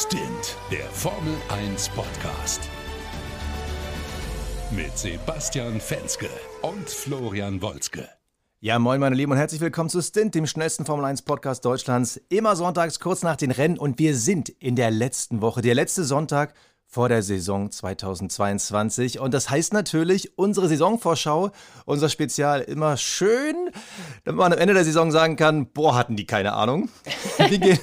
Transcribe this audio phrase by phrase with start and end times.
[0.00, 2.60] Stint, der Formel 1 Podcast.
[4.70, 6.28] Mit Sebastian Fenske
[6.62, 8.08] und Florian Wolzke.
[8.60, 12.16] Ja, moin meine Lieben und herzlich willkommen zu Stint, dem schnellsten Formel 1 Podcast Deutschlands.
[12.28, 16.04] Immer sonntags kurz nach den Rennen und wir sind in der letzten Woche, der letzte
[16.04, 16.54] Sonntag
[16.90, 19.20] vor der Saison 2022.
[19.20, 21.50] Und das heißt natürlich, unsere Saisonvorschau,
[21.84, 23.54] unser Spezial immer schön,
[24.24, 26.88] damit man am Ende der Saison sagen kann, boah, hatten die keine Ahnung.
[27.50, 27.78] Gehen,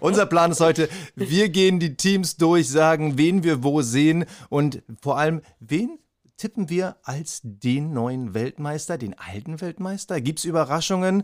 [0.00, 4.82] unser Plan ist heute, wir gehen die Teams durch, sagen, wen wir wo sehen und
[5.00, 6.00] vor allem, wen
[6.36, 10.20] tippen wir als den neuen Weltmeister, den alten Weltmeister?
[10.20, 11.22] Gibt es Überraschungen?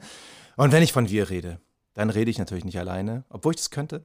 [0.56, 1.59] Und wenn ich von wir rede,
[1.95, 4.05] dann rede ich natürlich nicht alleine, obwohl ich das könnte.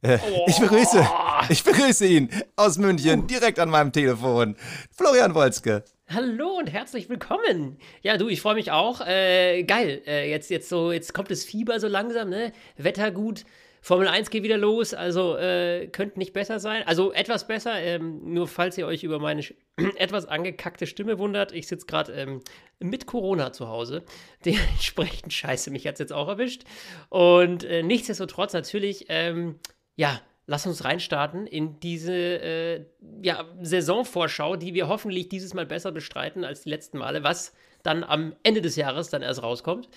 [0.00, 0.44] Äh, oh.
[0.46, 1.04] Ich begrüße,
[1.48, 4.54] ich begrüße ihn aus München, direkt an meinem Telefon.
[4.96, 5.82] Florian Wolzke.
[6.08, 7.78] Hallo und herzlich willkommen.
[8.02, 9.00] Ja, du, ich freue mich auch.
[9.04, 10.00] Äh, geil.
[10.06, 12.52] Äh, jetzt, jetzt so, jetzt kommt das Fieber so langsam, ne?
[12.76, 13.44] Wetter gut.
[13.80, 16.84] Formel 1 geht wieder los, also äh, könnte nicht besser sein.
[16.86, 19.42] Also etwas besser, ähm, nur falls ihr euch über meine
[19.96, 21.50] etwas angekackte Stimme wundert.
[21.52, 22.40] Ich sitze gerade ähm,
[22.78, 24.04] mit Corona zu Hause.
[24.44, 26.62] Dementsprechend scheiße, mich hat es jetzt auch erwischt.
[27.08, 29.58] Und äh, nichtsdestotrotz natürlich, ähm,
[29.98, 32.84] ja, lass uns reinstarten in diese äh,
[33.20, 38.04] ja, Saisonvorschau, die wir hoffentlich dieses Mal besser bestreiten als die letzten Male, was dann
[38.04, 39.88] am Ende des Jahres dann erst rauskommt.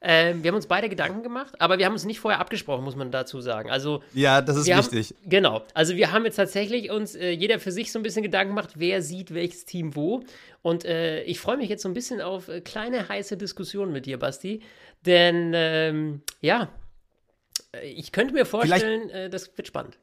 [0.00, 2.96] Ähm, wir haben uns beide Gedanken gemacht, aber wir haben uns nicht vorher abgesprochen, muss
[2.96, 3.70] man dazu sagen.
[3.70, 5.10] Also ja, das ist wichtig.
[5.10, 5.62] Haben, genau.
[5.74, 8.70] Also wir haben jetzt tatsächlich uns äh, jeder für sich so ein bisschen Gedanken gemacht,
[8.76, 10.22] wer sieht welches Team wo.
[10.62, 14.06] Und äh, ich freue mich jetzt so ein bisschen auf äh, kleine heiße Diskussionen mit
[14.06, 14.62] dir, Basti,
[15.04, 16.70] denn ähm, ja,
[17.82, 19.98] ich könnte mir vorstellen, äh, das wird spannend.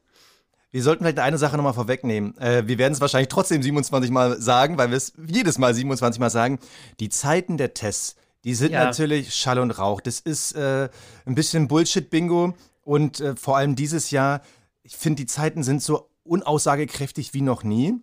[0.70, 2.36] Wir sollten vielleicht eine Sache nochmal vorwegnehmen.
[2.38, 6.20] Äh, wir werden es wahrscheinlich trotzdem 27 Mal sagen, weil wir es jedes Mal 27
[6.20, 6.58] Mal sagen.
[7.00, 8.84] Die Zeiten der Tests, die sind ja.
[8.84, 10.00] natürlich Schall und Rauch.
[10.00, 10.88] Das ist äh,
[11.24, 12.54] ein bisschen Bullshit-Bingo.
[12.82, 14.42] Und äh, vor allem dieses Jahr,
[14.82, 17.94] ich finde, die Zeiten sind so unaussagekräftig wie noch nie.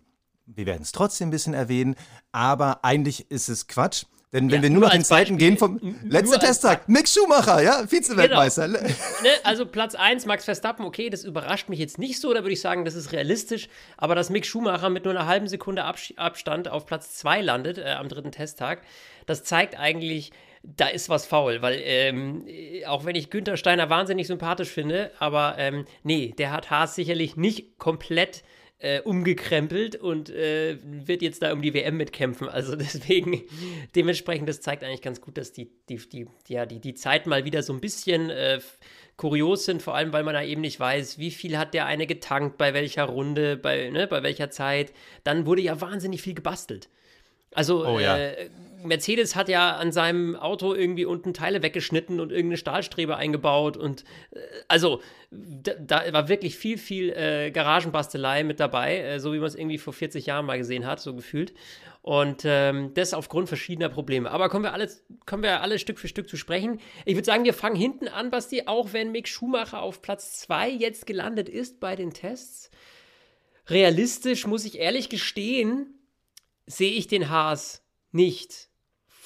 [0.46, 1.96] Wir werden es trotzdem ein bisschen erwähnen,
[2.32, 4.04] aber eigentlich ist es Quatsch.
[4.32, 7.86] Denn wenn ja, wir nur nach den Zeiten gehen vom letzten Testtag, Mick Schumacher, ja,
[7.86, 8.66] Vize-Weltmeister.
[8.66, 8.80] Genau.
[9.22, 12.52] ne, also Platz 1, Max Verstappen, okay, das überrascht mich jetzt nicht so, da würde
[12.52, 13.68] ich sagen, das ist realistisch.
[13.96, 17.92] Aber dass Mick Schumacher mit nur einer halben Sekunde Abstand auf Platz 2 landet äh,
[17.92, 18.82] am dritten Testtag,
[19.26, 20.32] das zeigt eigentlich,
[20.64, 22.44] da ist was faul, weil ähm,
[22.86, 27.36] auch wenn ich Günther Steiner wahnsinnig sympathisch finde, aber ähm, nee, der hat Haas sicherlich
[27.36, 28.42] nicht komplett
[28.78, 32.48] äh, umgekrempelt und äh, wird jetzt da um die WM mitkämpfen.
[32.48, 33.42] Also deswegen,
[33.94, 37.44] dementsprechend, das zeigt eigentlich ganz gut, dass die, die, die, ja, die, die Zeiten mal
[37.44, 38.60] wieder so ein bisschen äh,
[39.16, 42.06] kurios sind, vor allem weil man da eben nicht weiß, wie viel hat der eine
[42.06, 44.92] getankt, bei welcher Runde, bei, ne, bei welcher Zeit.
[45.24, 46.90] Dann wurde ja wahnsinnig viel gebastelt.
[47.52, 48.18] Also oh, ja.
[48.18, 48.50] äh,
[48.86, 54.04] Mercedes hat ja an seinem Auto irgendwie unten Teile weggeschnitten und irgendeine Stahlstrebe eingebaut und
[54.32, 54.38] äh,
[54.68, 59.48] also da, da, war wirklich viel, viel äh, Garagenbastelei mit dabei, äh, so wie man
[59.48, 61.52] es irgendwie vor 40 Jahren mal gesehen hat, so gefühlt.
[62.02, 64.30] Und ähm, das aufgrund verschiedener Probleme.
[64.30, 64.88] Aber kommen wir alle,
[65.26, 66.80] kommen wir alle Stück für Stück zu sprechen.
[67.04, 70.70] Ich würde sagen, wir fangen hinten an, Basti, auch wenn Mick Schumacher auf Platz 2
[70.70, 72.70] jetzt gelandet ist bei den Tests.
[73.68, 75.98] Realistisch muss ich ehrlich gestehen,
[76.66, 77.82] sehe ich den Haas
[78.12, 78.68] nicht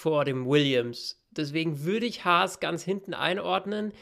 [0.01, 1.21] vor dem Williams.
[1.31, 3.93] Deswegen würde ich Haas ganz hinten einordnen.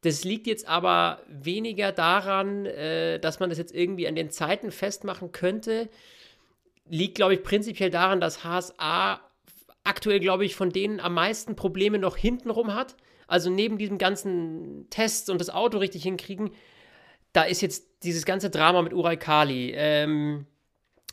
[0.00, 4.72] Das liegt jetzt aber weniger daran, äh, dass man das jetzt irgendwie an den Zeiten
[4.72, 5.90] festmachen könnte.
[6.88, 9.20] Liegt, glaube ich, prinzipiell daran, dass Haas A
[9.84, 12.96] aktuell, glaube ich, von denen am meisten Probleme noch hintenrum hat.
[13.26, 16.50] Also neben diesem ganzen Tests und das Auto richtig hinkriegen,
[17.32, 19.72] da ist jetzt dieses ganze Drama mit Ural Kali.
[19.74, 20.51] Ähm, äh,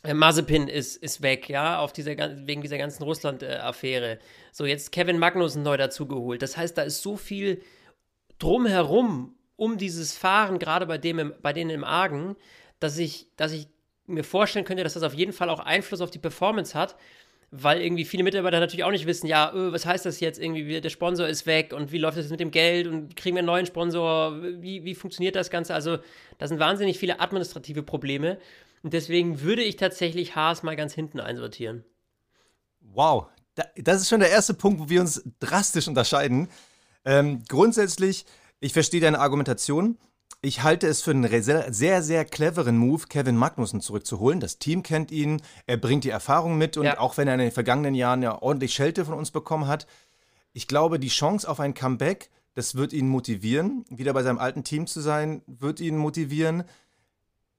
[0.02, 2.16] Mazepin ist, ist weg, ja, auf dieser,
[2.46, 4.18] wegen dieser ganzen Russland-Affäre.
[4.50, 6.40] So, jetzt Kevin Magnussen neu dazugeholt.
[6.42, 7.62] Das heißt, da ist so viel
[8.38, 12.36] drumherum um dieses Fahren, gerade bei, dem im, bei denen im Argen,
[12.78, 13.68] dass ich, dass ich
[14.06, 16.96] mir vorstellen könnte, dass das auf jeden Fall auch Einfluss auf die Performance hat,
[17.50, 20.80] weil irgendwie viele Mitarbeiter natürlich auch nicht wissen, ja, öh, was heißt das jetzt irgendwie,
[20.80, 23.46] der Sponsor ist weg und wie läuft das mit dem Geld und kriegen wir einen
[23.46, 25.74] neuen Sponsor, wie, wie funktioniert das Ganze?
[25.74, 25.98] Also,
[26.38, 28.38] da sind wahnsinnig viele administrative Probleme.
[28.82, 31.84] Und deswegen würde ich tatsächlich Haas mal ganz hinten einsortieren.
[32.80, 33.26] Wow,
[33.76, 36.48] das ist schon der erste Punkt, wo wir uns drastisch unterscheiden.
[37.04, 38.24] Ähm, grundsätzlich,
[38.60, 39.98] ich verstehe deine Argumentation.
[40.42, 41.28] Ich halte es für einen
[41.72, 44.40] sehr, sehr cleveren Move, Kevin Magnussen zurückzuholen.
[44.40, 46.98] Das Team kennt ihn, er bringt die Erfahrung mit und ja.
[46.98, 49.86] auch wenn er in den vergangenen Jahren ja ordentlich Schelte von uns bekommen hat,
[50.52, 53.84] ich glaube, die Chance auf ein Comeback, das wird ihn motivieren.
[53.90, 56.64] Wieder bei seinem alten Team zu sein, wird ihn motivieren.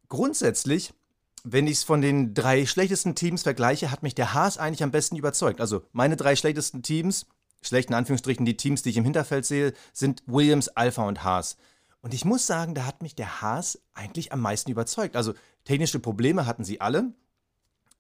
[0.10, 0.94] Grundsätzlich
[1.44, 4.92] wenn ich es von den drei schlechtesten Teams vergleiche, hat mich der Haas eigentlich am
[4.92, 5.62] besten überzeugt.
[5.62, 7.26] Also meine drei schlechtesten Teams,
[7.62, 11.58] schlechten Anführungsstrichen die Teams, die ich im Hinterfeld sehe, sind Williams, Alpha und Haas.
[12.02, 15.16] Und ich muss sagen, da hat mich der Haas eigentlich am meisten überzeugt.
[15.16, 15.34] Also
[15.66, 17.14] technische Probleme hatten sie alle,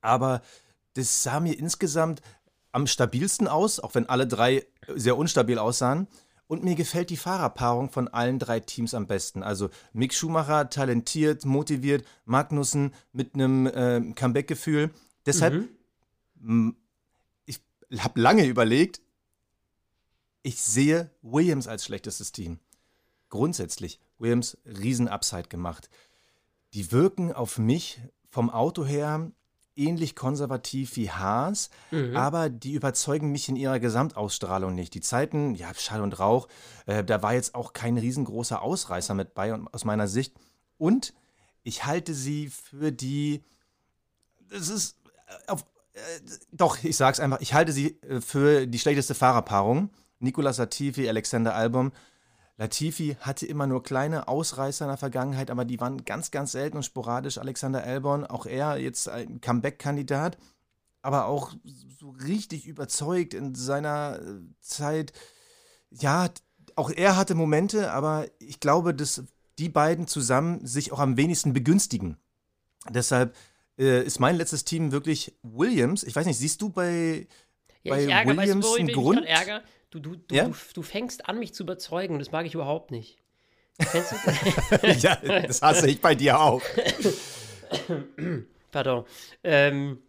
[0.01, 0.41] aber
[0.95, 2.21] das sah mir insgesamt
[2.71, 6.07] am stabilsten aus, auch wenn alle drei sehr unstabil aussahen.
[6.51, 9.42] Und mir gefällt die Fahrerpaarung von allen drei Teams am besten.
[9.42, 14.92] Also Mick Schumacher, talentiert, motiviert, Magnussen mit einem äh, Comeback-Gefühl.
[15.25, 15.69] Deshalb,
[16.42, 16.75] mhm.
[17.45, 17.62] ich
[18.00, 19.00] habe lange überlegt,
[20.44, 22.59] ich sehe Williams als schlechtestes Team.
[23.30, 25.89] Grundsätzlich, Williams riesen Upside gemacht.
[26.74, 29.31] Die wirken auf mich vom Auto her
[29.75, 32.15] ähnlich konservativ wie Haas, mhm.
[32.15, 34.94] aber die überzeugen mich in ihrer Gesamtausstrahlung nicht.
[34.94, 36.47] Die Zeiten, ja, Schall und Rauch,
[36.85, 40.33] äh, da war jetzt auch kein riesengroßer Ausreißer mit bei aus meiner Sicht.
[40.77, 41.13] Und
[41.63, 43.44] ich halte sie für die,
[44.50, 44.97] das ist,
[45.47, 46.00] äh, auf, äh,
[46.51, 49.89] doch, ich sag's einfach, ich halte sie äh, für die schlechteste Fahrerpaarung.
[50.19, 51.91] Nicolas Latifi, Alexander Album,
[52.57, 56.77] Latifi hatte immer nur kleine Ausreißer in der Vergangenheit, aber die waren ganz, ganz selten
[56.77, 57.38] und sporadisch.
[57.38, 60.38] Alexander Albon, auch er jetzt ein Comeback-Kandidat,
[61.01, 65.13] aber auch so richtig überzeugt in seiner äh, Zeit.
[65.89, 66.30] Ja,
[66.75, 69.24] auch er hatte Momente, aber ich glaube, dass
[69.57, 72.18] die beiden zusammen sich auch am wenigsten begünstigen.
[72.89, 73.36] Deshalb
[73.77, 76.04] äh, ist mein letztes Team wirklich Williams.
[76.04, 77.27] Ich weiß nicht, siehst du bei,
[77.83, 79.24] ja, bei ärgere, Williams einen Grund?
[79.91, 80.45] Du, du, du, ja?
[80.45, 82.17] du, du fängst an, mich zu überzeugen.
[82.17, 83.17] Das mag ich überhaupt nicht.
[83.77, 86.61] Kennst du ja, das hasse ich bei dir auch.
[88.71, 89.05] Pardon.
[89.43, 89.99] Ähm,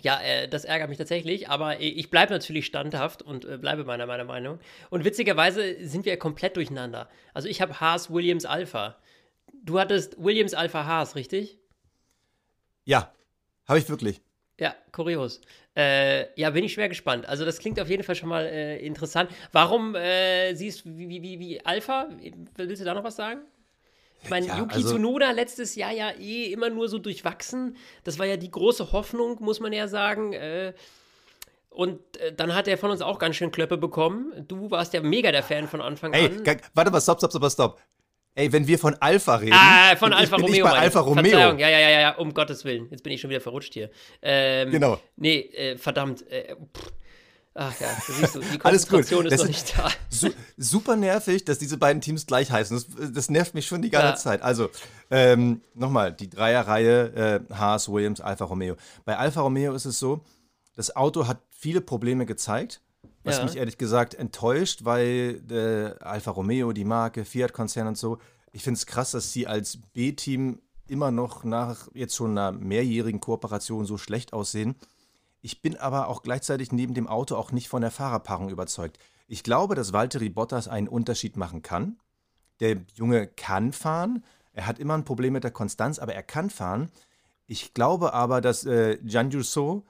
[0.00, 4.06] ja, äh, das ärgert mich tatsächlich, aber ich bleibe natürlich standhaft und äh, bleibe meiner,
[4.06, 4.58] meiner Meinung.
[4.88, 7.10] Und witzigerweise sind wir komplett durcheinander.
[7.34, 8.96] Also ich habe Haas Williams Alpha.
[9.52, 11.58] Du hattest Williams Alpha Haas, richtig?
[12.84, 13.12] Ja,
[13.68, 14.22] habe ich wirklich.
[14.60, 15.40] Ja, kurios.
[15.74, 17.26] Äh, ja, bin ich schwer gespannt.
[17.26, 19.30] Also das klingt auf jeden Fall schon mal äh, interessant.
[19.52, 22.08] Warum äh, siehst du wie, wie, wie Alpha?
[22.56, 23.40] Willst du da noch was sagen?
[24.22, 27.76] Ich meine, ja, Yuki also, Tsunoda letztes Jahr ja eh immer nur so durchwachsen.
[28.04, 30.34] Das war ja die große Hoffnung, muss man ja sagen.
[30.34, 30.74] Äh,
[31.70, 34.44] und äh, dann hat er von uns auch ganz schön Klöppe bekommen.
[34.46, 36.60] Du warst ja mega der Fan von Anfang Ey, an.
[36.74, 37.80] Warte mal, stopp, stopp, stopp, stopp.
[38.40, 39.52] Ey, wenn wir von Alpha reden.
[39.54, 40.64] Ah, von Alpha bin Romeo.
[40.64, 41.24] Ich bei Alpha Romeo.
[41.24, 42.88] Verzeihung, ja, ja, ja, ja, um Gottes Willen.
[42.90, 43.90] Jetzt bin ich schon wieder verrutscht hier.
[44.22, 44.98] Ähm, genau.
[45.16, 46.26] Nee, äh, verdammt.
[46.30, 46.56] Äh,
[47.52, 49.90] Ach ja, siehst du, die Konzentration ist noch nicht da.
[50.08, 52.74] Su super nervig, dass diese beiden Teams gleich heißen.
[52.76, 54.16] Das, das nervt mich schon die ganze ja.
[54.16, 54.40] Zeit.
[54.40, 54.70] Also,
[55.10, 58.76] ähm, nochmal, die Dreierreihe äh, Haas, Williams, Alfa Romeo.
[59.04, 60.22] Bei Alfa Romeo ist es so,
[60.76, 62.80] das Auto hat viele Probleme gezeigt,
[63.22, 63.44] was ja.
[63.44, 68.18] mich ehrlich gesagt enttäuscht, weil äh, Alfa Romeo, die Marke, Fiat-Konzern und so,
[68.52, 73.20] ich finde es krass, dass sie als B-Team immer noch nach jetzt schon einer mehrjährigen
[73.20, 74.74] Kooperation so schlecht aussehen.
[75.40, 78.98] Ich bin aber auch gleichzeitig neben dem Auto auch nicht von der Fahrerpaarung überzeugt.
[79.28, 81.98] Ich glaube, dass Valtteri Bottas einen Unterschied machen kann.
[82.58, 84.24] Der Junge kann fahren.
[84.52, 86.90] Er hat immer ein Problem mit der Konstanz, aber er kann fahren.
[87.46, 89.86] Ich glaube aber, dass äh, Gian Jusso,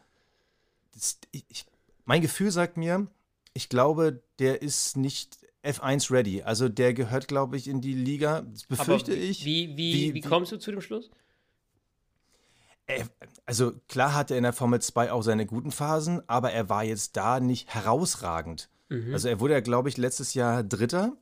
[2.10, 3.06] mein Gefühl sagt mir,
[3.52, 6.42] ich glaube, der ist nicht F1 ready.
[6.42, 8.40] Also der gehört, glaube ich, in die Liga.
[8.50, 9.44] Das befürchte wie, ich.
[9.44, 11.08] Wie, wie, wie, wie, kommst du zu dem Schluss?
[13.46, 16.82] Also klar hatte er in der Formel 2 auch seine guten Phasen, aber er war
[16.82, 18.70] jetzt da nicht herausragend.
[18.88, 19.12] Mhm.
[19.12, 21.16] Also er wurde ja, glaube ich, letztes Jahr Dritter.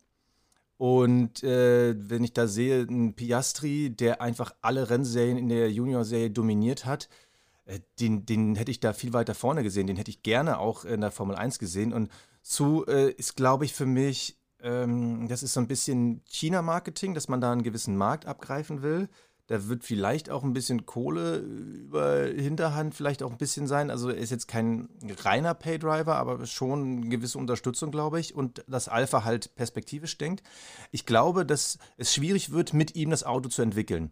[0.79, 6.31] Und äh, wenn ich da sehe, ein Piastri, der einfach alle Rennserien in der Junior-Serie
[6.31, 7.28] dominiert hat, äh,
[7.99, 9.87] den, den hätte ich da viel weiter vorne gesehen.
[9.87, 11.93] Den hätte ich gerne auch in der Formel 1 gesehen.
[11.93, 12.11] Und
[12.43, 17.29] zu äh, ist, glaube ich, für mich, ähm, das ist so ein bisschen China-Marketing, dass
[17.29, 19.09] man da einen gewissen Markt abgreifen will.
[19.49, 23.91] Da wird vielleicht auch ein bisschen Kohle über Hinterhand vielleicht auch ein bisschen sein.
[23.91, 24.91] Also er ist jetzt kein
[25.25, 28.35] reiner Paydriver, aber schon eine gewisse Unterstützung, glaube ich.
[28.35, 30.43] Und dass Alpha halt perspektivisch denkt.
[30.91, 34.11] Ich glaube, dass es schwierig wird, mit ihm das Auto zu entwickeln.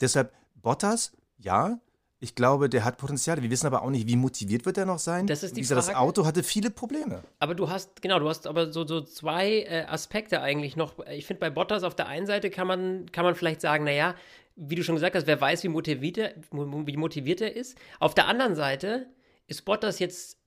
[0.00, 1.80] Deshalb Bottas, ja,
[2.18, 3.42] ich glaube, der hat Potenzial.
[3.42, 5.26] Wir wissen aber auch nicht, wie motiviert wird er noch sein.
[5.26, 5.76] Das ist die Frage.
[5.76, 7.22] Das Auto hatte viele Probleme.
[7.40, 10.94] Aber du hast, genau, du hast aber so, so zwei äh, Aspekte eigentlich noch.
[11.08, 14.14] Ich finde, bei Bottas auf der einen Seite kann man, kann man vielleicht sagen, naja,
[14.54, 17.76] wie du schon gesagt hast, wer weiß, wie motiviert, er, wie motiviert er ist.
[18.00, 19.06] Auf der anderen Seite
[19.46, 20.38] ist Bottas jetzt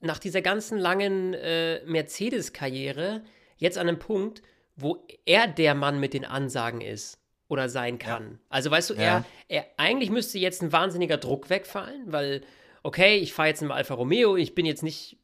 [0.00, 3.22] nach dieser ganzen langen äh, Mercedes-Karriere
[3.58, 4.42] jetzt an einem Punkt,
[4.74, 7.20] wo er der Mann mit den Ansagen ist
[7.50, 8.22] oder sein kann.
[8.22, 8.38] Ja.
[8.48, 9.02] Also weißt du, ja.
[9.02, 12.42] er, er eigentlich müsste jetzt ein wahnsinniger Druck wegfallen, weil,
[12.84, 15.18] okay, ich fahre jetzt im Alfa Romeo, ich bin jetzt nicht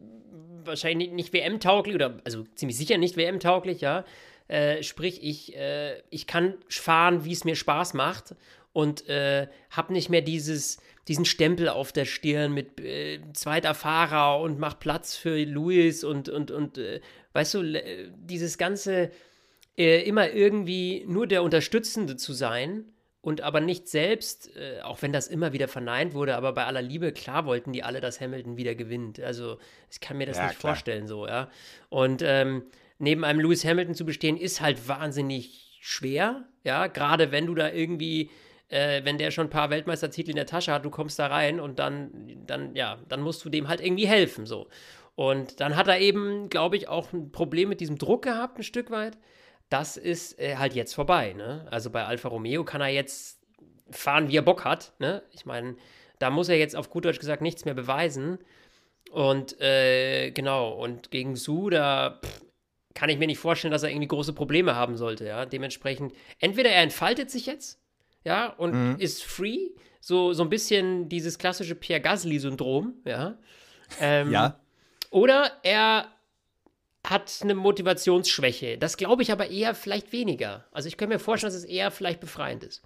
[0.64, 4.04] wahrscheinlich nicht WM-tauglich oder also ziemlich sicher nicht WM-tauglich, ja.
[4.48, 8.34] Äh, sprich, ich, äh, ich kann fahren, wie es mir Spaß macht
[8.72, 14.40] und äh, habe nicht mehr dieses, diesen Stempel auf der Stirn mit äh, zweiter Fahrer
[14.40, 17.00] und mach Platz für Luis und, und, und äh,
[17.34, 17.82] weißt du,
[18.16, 19.10] dieses ganze
[19.76, 22.84] äh, immer irgendwie nur der Unterstützende zu sein
[23.20, 26.82] und aber nicht selbst, äh, auch wenn das immer wieder verneint wurde, aber bei aller
[26.82, 29.20] Liebe, klar wollten die alle, dass Hamilton wieder gewinnt.
[29.20, 29.58] Also
[29.90, 30.74] ich kann mir das ja, nicht klar.
[30.74, 31.50] vorstellen so, ja.
[31.88, 32.64] Und ähm,
[32.98, 37.70] neben einem Lewis Hamilton zu bestehen, ist halt wahnsinnig schwer, ja, gerade wenn du da
[37.70, 38.30] irgendwie
[38.68, 41.60] äh, wenn der schon ein paar Weltmeistertitel in der Tasche hat, du kommst da rein
[41.60, 42.10] und dann,
[42.46, 44.68] dann, ja, dann musst du dem halt irgendwie helfen, so.
[45.14, 48.64] Und dann hat er eben, glaube ich, auch ein Problem mit diesem Druck gehabt, ein
[48.64, 49.16] Stück weit.
[49.68, 51.66] Das ist äh, halt jetzt vorbei, ne?
[51.70, 53.40] Also bei Alfa Romeo kann er jetzt
[53.90, 55.22] fahren, wie er Bock hat, ne?
[55.32, 55.76] Ich meine,
[56.18, 58.38] da muss er jetzt auf gut Deutsch gesagt nichts mehr beweisen.
[59.10, 62.42] Und äh, genau, und gegen Su, da pff,
[62.94, 65.46] kann ich mir nicht vorstellen, dass er irgendwie große Probleme haben sollte, ja.
[65.46, 67.80] Dementsprechend, entweder er entfaltet sich jetzt,
[68.24, 68.96] ja, und mhm.
[68.98, 69.70] ist free,
[70.00, 73.38] so, so ein bisschen dieses klassische Pierre Gasly-Syndrom, ja.
[74.00, 74.58] Ähm, ja.
[75.10, 76.08] Oder er
[77.10, 78.78] hat eine Motivationsschwäche.
[78.78, 80.64] Das glaube ich aber eher vielleicht weniger.
[80.72, 82.82] Also ich könnte mir vorstellen, dass es eher vielleicht befreiend ist.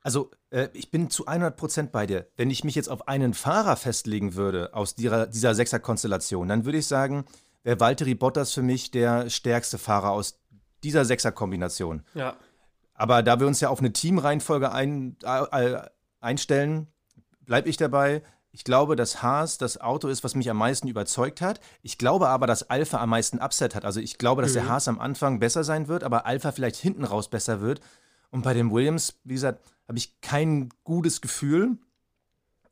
[0.00, 2.28] Also äh, ich bin zu 100% bei dir.
[2.36, 6.78] Wenn ich mich jetzt auf einen Fahrer festlegen würde aus dieser, dieser Sechser-Konstellation, dann würde
[6.78, 7.24] ich sagen,
[7.64, 10.40] wäre Valtteri Bottas für mich der stärkste Fahrer aus
[10.84, 12.04] dieser Sechser-Kombination.
[12.14, 12.36] Ja.
[12.94, 15.80] Aber da wir uns ja auf eine Teamreihenfolge ein, äh,
[16.20, 16.88] einstellen,
[17.40, 18.22] bleibe ich dabei.
[18.50, 21.60] Ich glaube, dass Haas das Auto ist, was mich am meisten überzeugt hat.
[21.82, 23.84] Ich glaube aber, dass Alpha am meisten Upset hat.
[23.84, 24.54] Also ich glaube, dass mhm.
[24.54, 27.80] der Haas am Anfang besser sein wird, aber Alpha vielleicht hinten raus besser wird.
[28.30, 31.76] Und bei dem Williams, wie gesagt, habe ich kein gutes Gefühl.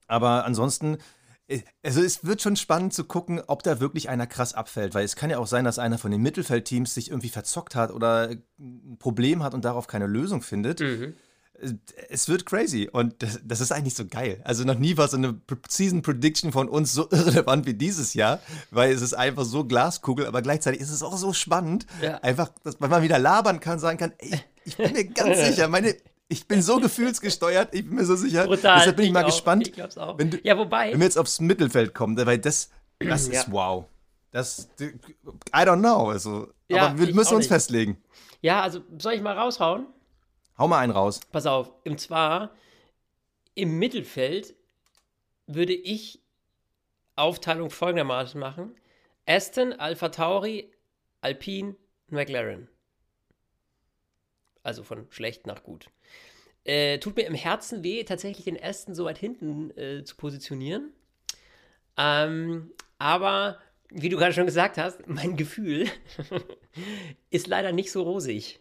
[0.07, 0.99] Aber ansonsten,
[1.47, 5.05] äh, also es wird schon spannend zu gucken, ob da wirklich einer krass abfällt, weil
[5.05, 8.31] es kann ja auch sein, dass einer von den Mittelfeldteams sich irgendwie verzockt hat oder
[8.59, 10.81] ein Problem hat und darauf keine Lösung findet.
[10.81, 11.15] Mhm
[12.09, 14.41] es wird crazy und das, das, ist eigentlich so geil.
[14.45, 18.41] Also noch nie war so eine Season Prediction von uns so irrelevant wie dieses Jahr,
[18.71, 22.19] weil es ist einfach so Glaskugel, aber gleichzeitig ist es auch so spannend, ja.
[22.19, 25.69] einfach, dass man mal wieder labern kann, sagen kann, ey, ich bin mir ganz sicher,
[25.69, 25.97] meine,
[26.29, 28.47] ich bin so gefühlsgesteuert, ich bin mir so sicher.
[28.47, 28.79] Brutal.
[28.79, 30.19] Deshalb bin ich, ich mal auch, gespannt, ich auch.
[30.19, 33.41] Wenn, du, ja, wobei, wenn wir jetzt aufs Mittelfeld kommen, weil das, das ja.
[33.41, 33.87] ist wow.
[34.33, 34.91] Das, I
[35.55, 37.49] don't know, also, ja, aber wir müssen uns nicht.
[37.49, 37.97] festlegen.
[38.43, 39.87] Ja, also soll ich mal raushauen?
[40.59, 41.21] Hau mal einen raus.
[41.33, 42.55] Pass auf, und zwar
[43.55, 44.55] im Mittelfeld
[45.47, 46.21] würde ich
[47.15, 48.75] Aufteilung folgendermaßen machen:
[49.27, 50.71] Aston, Alpha Tauri,
[51.21, 51.77] Alpine,
[52.09, 52.69] McLaren.
[54.63, 55.91] Also von schlecht nach gut.
[56.65, 60.93] Äh, tut mir im Herzen weh, tatsächlich den Aston so weit hinten äh, zu positionieren.
[61.97, 63.61] Ähm, aber
[63.91, 65.89] wie du gerade schon gesagt hast, mein Gefühl
[67.31, 68.61] ist leider nicht so rosig.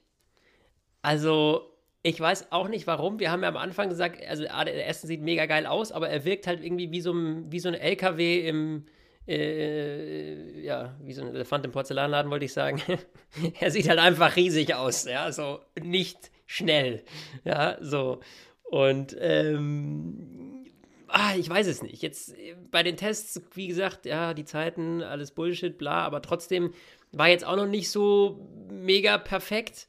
[1.01, 1.74] Also
[2.05, 3.19] ich weiß auch nicht warum.
[3.19, 6.23] Wir haben ja am Anfang gesagt, also der Essen sieht mega geil aus, aber er
[6.23, 8.85] wirkt halt irgendwie wie so ein, wie so ein LKW im,
[9.27, 12.79] äh, ja, wie so ein Elefant im Porzellanladen, wollte ich sagen.
[13.59, 17.01] er sieht halt einfach riesig aus, ja, so nicht schnell,
[17.43, 18.19] ja, so.
[18.65, 20.63] Und, ähm,
[21.07, 22.03] ah, ich weiß es nicht.
[22.03, 22.35] Jetzt
[22.69, 26.71] bei den Tests, wie gesagt, ja, die Zeiten, alles Bullshit, bla, aber trotzdem
[27.11, 29.87] war jetzt auch noch nicht so mega perfekt.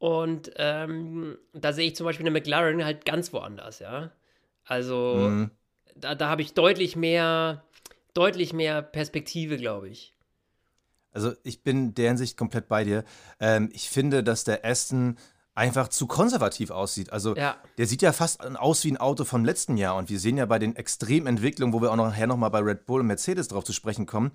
[0.00, 4.10] Und ähm, da sehe ich zum Beispiel eine McLaren halt ganz woanders, ja.
[4.64, 5.50] Also mhm.
[5.94, 7.62] da, da habe ich deutlich mehr,
[8.14, 10.14] deutlich mehr Perspektive, glaube ich.
[11.12, 13.04] Also ich bin der Hinsicht komplett bei dir.
[13.40, 15.18] Ähm, ich finde, dass der Aston
[15.54, 17.12] einfach zu konservativ aussieht.
[17.12, 17.58] Also ja.
[17.76, 19.96] der sieht ja fast aus wie ein Auto vom letzten Jahr.
[19.96, 23.00] Und wir sehen ja bei den Extrementwicklungen, wo wir auch nachher nochmal bei Red Bull
[23.00, 24.30] und Mercedes drauf zu sprechen kommen,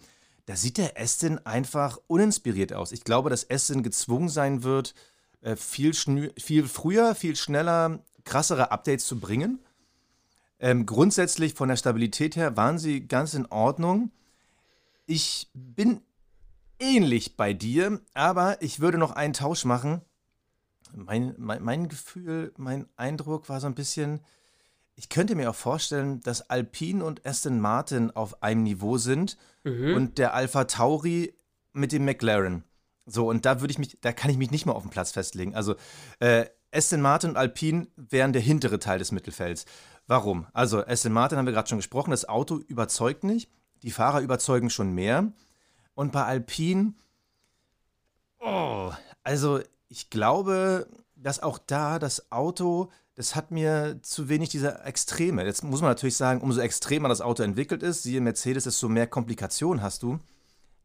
[0.46, 2.92] da sieht der Aston einfach uninspiriert aus.
[2.92, 4.94] Ich glaube, dass Aston gezwungen sein wird,
[5.46, 5.94] äh, viel,
[6.38, 9.60] viel früher, viel schneller krassere Updates zu bringen.
[10.60, 14.12] Ähm, grundsätzlich von der Stabilität her waren sie ganz in Ordnung.
[15.06, 16.02] Ich bin
[16.80, 20.02] ähnlich bei dir, aber ich würde noch einen Tausch machen.
[20.96, 24.22] Mein, mein, mein Gefühl, mein Eindruck war so ein bisschen,
[24.96, 29.94] ich könnte mir auch vorstellen, dass Alpine und Aston Martin auf einem Niveau sind mhm.
[29.94, 31.36] und der Alpha Tauri
[31.72, 32.64] mit dem McLaren.
[33.06, 35.12] So, und da würde ich mich, da kann ich mich nicht mal auf den Platz
[35.12, 35.56] festlegen.
[35.56, 35.76] Also,
[36.20, 39.66] äh, Aston Martin und Alpine wären der hintere Teil des Mittelfelds.
[40.08, 40.48] Warum?
[40.54, 43.50] Also, Aston Martin haben wir gerade schon gesprochen, das Auto überzeugt nicht,
[43.84, 45.32] die Fahrer überzeugen schon mehr.
[45.94, 46.94] Und bei Alpine,
[48.40, 48.92] oh,
[49.24, 55.46] also ich glaube, dass auch da das Auto, das hat mir zu wenig dieser Extreme.
[55.46, 59.08] Jetzt muss man natürlich sagen, umso extremer das Auto entwickelt ist, siehe Mercedes, desto mehr
[59.08, 60.20] Komplikationen hast du.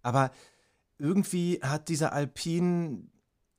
[0.02, 0.30] Aber
[1.00, 3.04] irgendwie hat dieser Alpine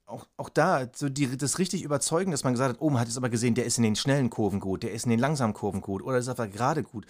[0.05, 3.07] auch, auch da so die, das richtig überzeugend, dass man gesagt hat, oh, man hat
[3.07, 5.53] es aber gesehen, der ist in den schnellen Kurven gut, der ist in den langsamen
[5.53, 7.05] Kurven gut oder ist einfach gerade gut,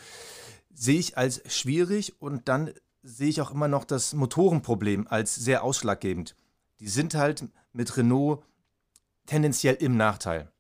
[0.74, 2.72] sehe ich als schwierig und dann
[3.04, 6.36] sehe ich auch immer noch das Motorenproblem als sehr ausschlaggebend.
[6.80, 8.44] Die sind halt mit Renault
[9.26, 10.52] tendenziell im Nachteil.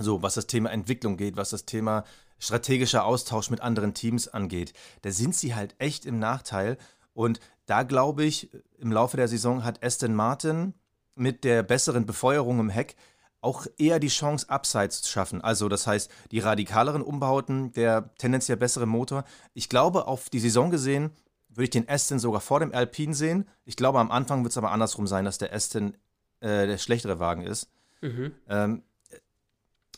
[0.00, 2.04] So, was das Thema Entwicklung geht, was das Thema
[2.38, 4.72] strategischer Austausch mit anderen Teams angeht.
[5.02, 6.78] Da sind sie halt echt im Nachteil.
[7.14, 10.74] Und da glaube ich, im Laufe der Saison hat Aston Martin
[11.14, 12.96] mit der besseren Befeuerung im Heck
[13.40, 15.42] auch eher die Chance, Upsides zu schaffen.
[15.42, 19.24] Also das heißt, die radikaleren Umbauten, der tendenziell bessere Motor.
[19.54, 21.10] Ich glaube, auf die Saison gesehen,
[21.48, 23.48] würde ich den Aston sogar vor dem Alpine sehen.
[23.64, 25.94] Ich glaube, am Anfang wird es aber andersrum sein, dass der Aston
[26.40, 27.70] äh, der schlechtere Wagen ist.
[28.00, 28.32] Mhm.
[28.48, 28.82] Ähm,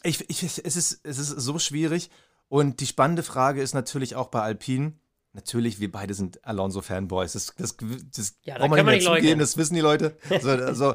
[0.02, 2.10] ich, ich, es, ist, es ist so schwierig.
[2.48, 4.94] Und die spannende Frage ist natürlich auch bei Alpine.
[5.32, 7.32] Natürlich, wir beide sind Alonso-Fanboys.
[7.34, 10.16] Das, das, das ja, braucht man nicht zugeben, das wissen die Leute.
[10.28, 10.94] Also, also,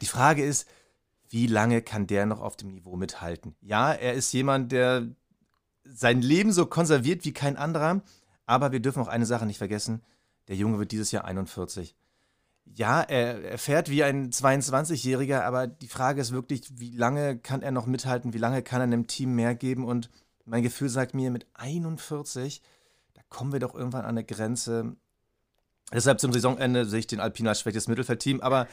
[0.00, 0.66] die Frage ist,
[1.28, 3.54] wie lange kann der noch auf dem Niveau mithalten?
[3.60, 5.06] Ja, er ist jemand, der
[5.84, 8.02] sein Leben so konserviert wie kein anderer.
[8.46, 10.02] Aber wir dürfen auch eine Sache nicht vergessen.
[10.48, 11.94] Der Junge wird dieses Jahr 41.
[12.64, 17.62] Ja, er, er fährt wie ein 22-Jähriger, aber die Frage ist wirklich, wie lange kann
[17.62, 18.32] er noch mithalten?
[18.32, 19.84] Wie lange kann er einem Team mehr geben?
[19.84, 20.10] Und
[20.44, 22.79] mein Gefühl sagt mir, mit 41, da
[23.30, 24.96] kommen wir doch irgendwann an eine Grenze.
[25.92, 28.40] Deshalb zum Saisonende sehe ich den Alpine als schwächstes Mittelfeldteam.
[28.40, 28.68] Aber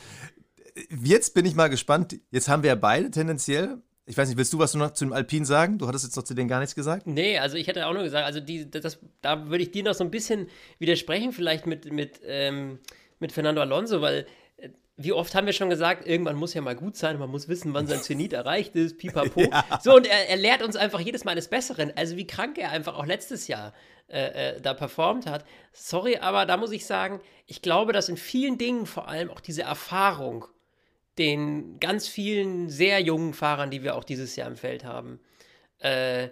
[0.90, 2.20] jetzt bin ich mal gespannt.
[2.30, 5.14] Jetzt haben wir ja beide tendenziell ich weiß nicht, willst du was noch zu dem
[5.14, 5.78] Alpin sagen?
[5.78, 7.08] Du hattest jetzt noch zu denen gar nichts gesagt?
[7.08, 9.94] Nee, also ich hätte auch nur gesagt, also die, das, da würde ich dir noch
[9.94, 10.48] so ein bisschen
[10.80, 12.80] widersprechen, vielleicht mit, mit, ähm,
[13.20, 16.76] mit Fernando Alonso, weil äh, wie oft haben wir schon gesagt, irgendwann muss ja mal
[16.76, 19.42] gut sein, man muss wissen, wann sein Zenit erreicht ist, pipapo.
[19.42, 19.66] Ja.
[19.84, 21.92] So, und er, er, lehrt uns einfach jedes Mal eines Besseren.
[21.98, 23.74] Also wie krank er einfach auch letztes Jahr
[24.10, 25.46] äh, äh, da performt hat.
[25.74, 29.40] Sorry, aber da muss ich sagen, ich glaube, dass in vielen Dingen vor allem auch
[29.40, 30.46] diese Erfahrung
[31.18, 35.20] den ganz vielen sehr jungen Fahrern, die wir auch dieses Jahr im Feld haben,
[35.80, 36.30] äh,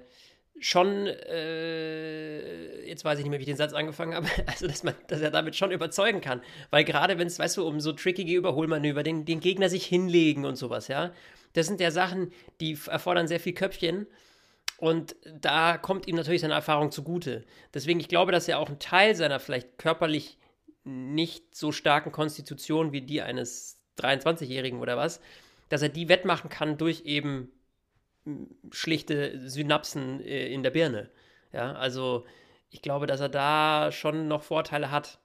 [0.60, 4.84] schon, äh, jetzt weiß ich nicht mehr, wie ich den Satz angefangen habe, also dass,
[4.84, 6.42] man, dass er damit schon überzeugen kann.
[6.70, 10.46] Weil gerade wenn es, weißt du, um so trickige Überholmanöver, den, den Gegner sich hinlegen
[10.46, 11.12] und sowas, ja,
[11.54, 14.08] das sind ja Sachen, die erfordern sehr viel Köpfchen.
[14.78, 17.46] Und da kommt ihm natürlich seine Erfahrung zugute.
[17.74, 20.38] Deswegen, ich glaube, dass er auch einen Teil seiner vielleicht körperlich
[20.84, 25.22] nicht so starken Konstitution wie die eines 23-Jährigen oder was,
[25.70, 27.52] dass er die wettmachen kann durch eben
[28.26, 31.10] hm, schlichte Synapsen äh, in der Birne.
[31.54, 32.26] Ja, also
[32.70, 35.20] ich glaube, dass er da schon noch Vorteile hat.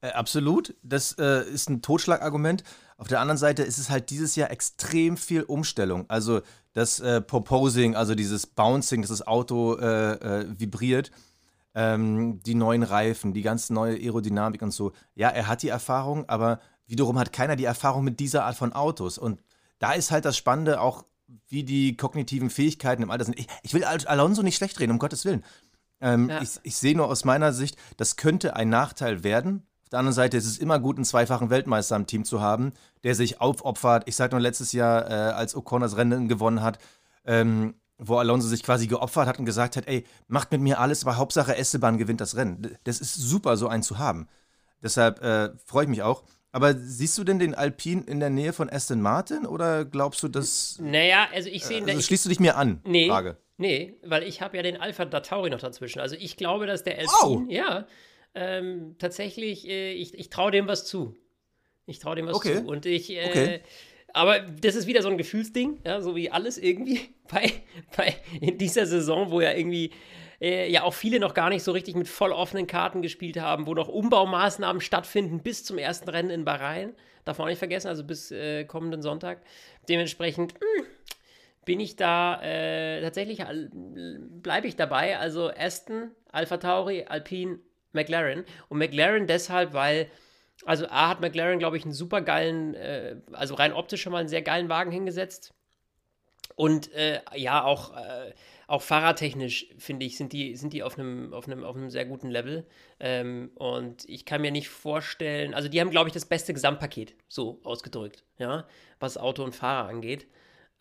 [0.00, 0.74] Äh, absolut.
[0.82, 2.62] Das äh, ist ein Totschlagargument.
[2.98, 6.04] Auf der anderen Seite ist es halt dieses Jahr extrem viel Umstellung.
[6.08, 6.40] Also
[6.72, 11.12] das äh, Proposing, also dieses Bouncing, dass das Auto äh, äh, vibriert,
[11.76, 14.92] ähm, die neuen Reifen, die ganze neue Aerodynamik und so.
[15.14, 18.72] Ja, er hat die Erfahrung, aber wiederum hat keiner die Erfahrung mit dieser Art von
[18.72, 19.16] Autos.
[19.16, 19.40] Und
[19.78, 21.04] da ist halt das Spannende auch,
[21.46, 23.38] wie die kognitiven Fähigkeiten im Alter sind.
[23.38, 25.44] Ich, ich will Alonso nicht schlecht reden, um Gottes Willen.
[26.00, 26.42] Ähm, ja.
[26.42, 29.67] Ich, ich sehe nur aus meiner Sicht, das könnte ein Nachteil werden.
[29.88, 32.74] Auf der anderen Seite ist es immer gut, einen zweifachen Weltmeister im Team zu haben,
[33.04, 34.02] der sich aufopfert.
[34.04, 36.78] Ich sage nur letztes Jahr, äh, als Ocon das Rennen gewonnen hat,
[37.24, 41.06] ähm, wo Alonso sich quasi geopfert hat und gesagt hat, ey, macht mit mir alles,
[41.06, 42.76] aber Hauptsache Esteban gewinnt das Rennen.
[42.84, 44.28] Das ist super, so einen zu haben.
[44.82, 46.22] Deshalb äh, freue ich mich auch.
[46.52, 50.28] Aber siehst du denn den Alpine in der Nähe von Aston Martin oder glaubst du,
[50.28, 50.78] dass.
[50.82, 51.82] Naja, also ich sehe.
[51.82, 52.82] Also schließt du dich mir an?
[52.84, 53.08] Nee.
[53.08, 53.38] Frage.
[53.56, 56.00] Nee, weil ich habe ja den Alpha Datauri noch dazwischen.
[56.00, 57.44] Also ich glaube, dass der Alpine, oh.
[57.48, 57.86] ja,
[58.38, 61.16] ähm, tatsächlich, äh, ich, ich traue dem was zu.
[61.86, 62.56] Ich traue dem was okay.
[62.56, 62.66] zu.
[62.66, 63.10] Und ich.
[63.10, 63.60] Äh, okay.
[64.14, 67.52] Aber das ist wieder so ein Gefühlsding, ja, so wie alles irgendwie bei,
[67.96, 69.90] bei in dieser Saison, wo ja irgendwie
[70.40, 73.66] äh, ja auch viele noch gar nicht so richtig mit voll offenen Karten gespielt haben,
[73.66, 76.94] wo noch Umbaumaßnahmen stattfinden bis zum ersten Rennen in Bahrain.
[77.24, 79.42] Darf man auch nicht vergessen, also bis äh, kommenden Sonntag.
[79.88, 80.86] Dementsprechend mh, hm,
[81.64, 85.18] bin ich da äh, tatsächlich, bleibe ich dabei.
[85.18, 87.58] Also Aston, Alpha Tauri, Alpine,
[87.98, 88.44] McLaren.
[88.68, 90.10] Und McLaren deshalb, weil
[90.64, 94.18] also A hat McLaren, glaube ich, einen super geilen, äh, also rein optisch schon mal
[94.18, 95.54] einen sehr geilen Wagen hingesetzt.
[96.56, 98.32] Und äh, ja, auch äh,
[98.68, 102.66] auch fahrertechnisch, finde ich, sind die, sind die auf einem, auf auf sehr guten Level.
[103.00, 107.14] Ähm, und ich kann mir nicht vorstellen, also die haben, glaube ich, das beste Gesamtpaket,
[107.28, 108.68] so ausgedrückt, ja,
[109.00, 110.26] was Auto und Fahrer angeht.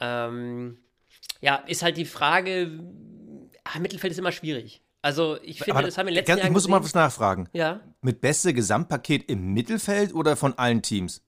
[0.01, 0.79] Ähm,
[1.39, 2.77] ja, ist halt die Frage,
[3.63, 4.81] ach, Mittelfeld ist immer schwierig.
[5.07, 6.71] Also ich finde, das haben wir letzten Jahren Ich muss gesehen.
[6.71, 7.47] mal was nachfragen.
[7.53, 7.79] Ja.
[8.01, 11.25] Mit beste Gesamtpaket im Mittelfeld oder von allen Teams?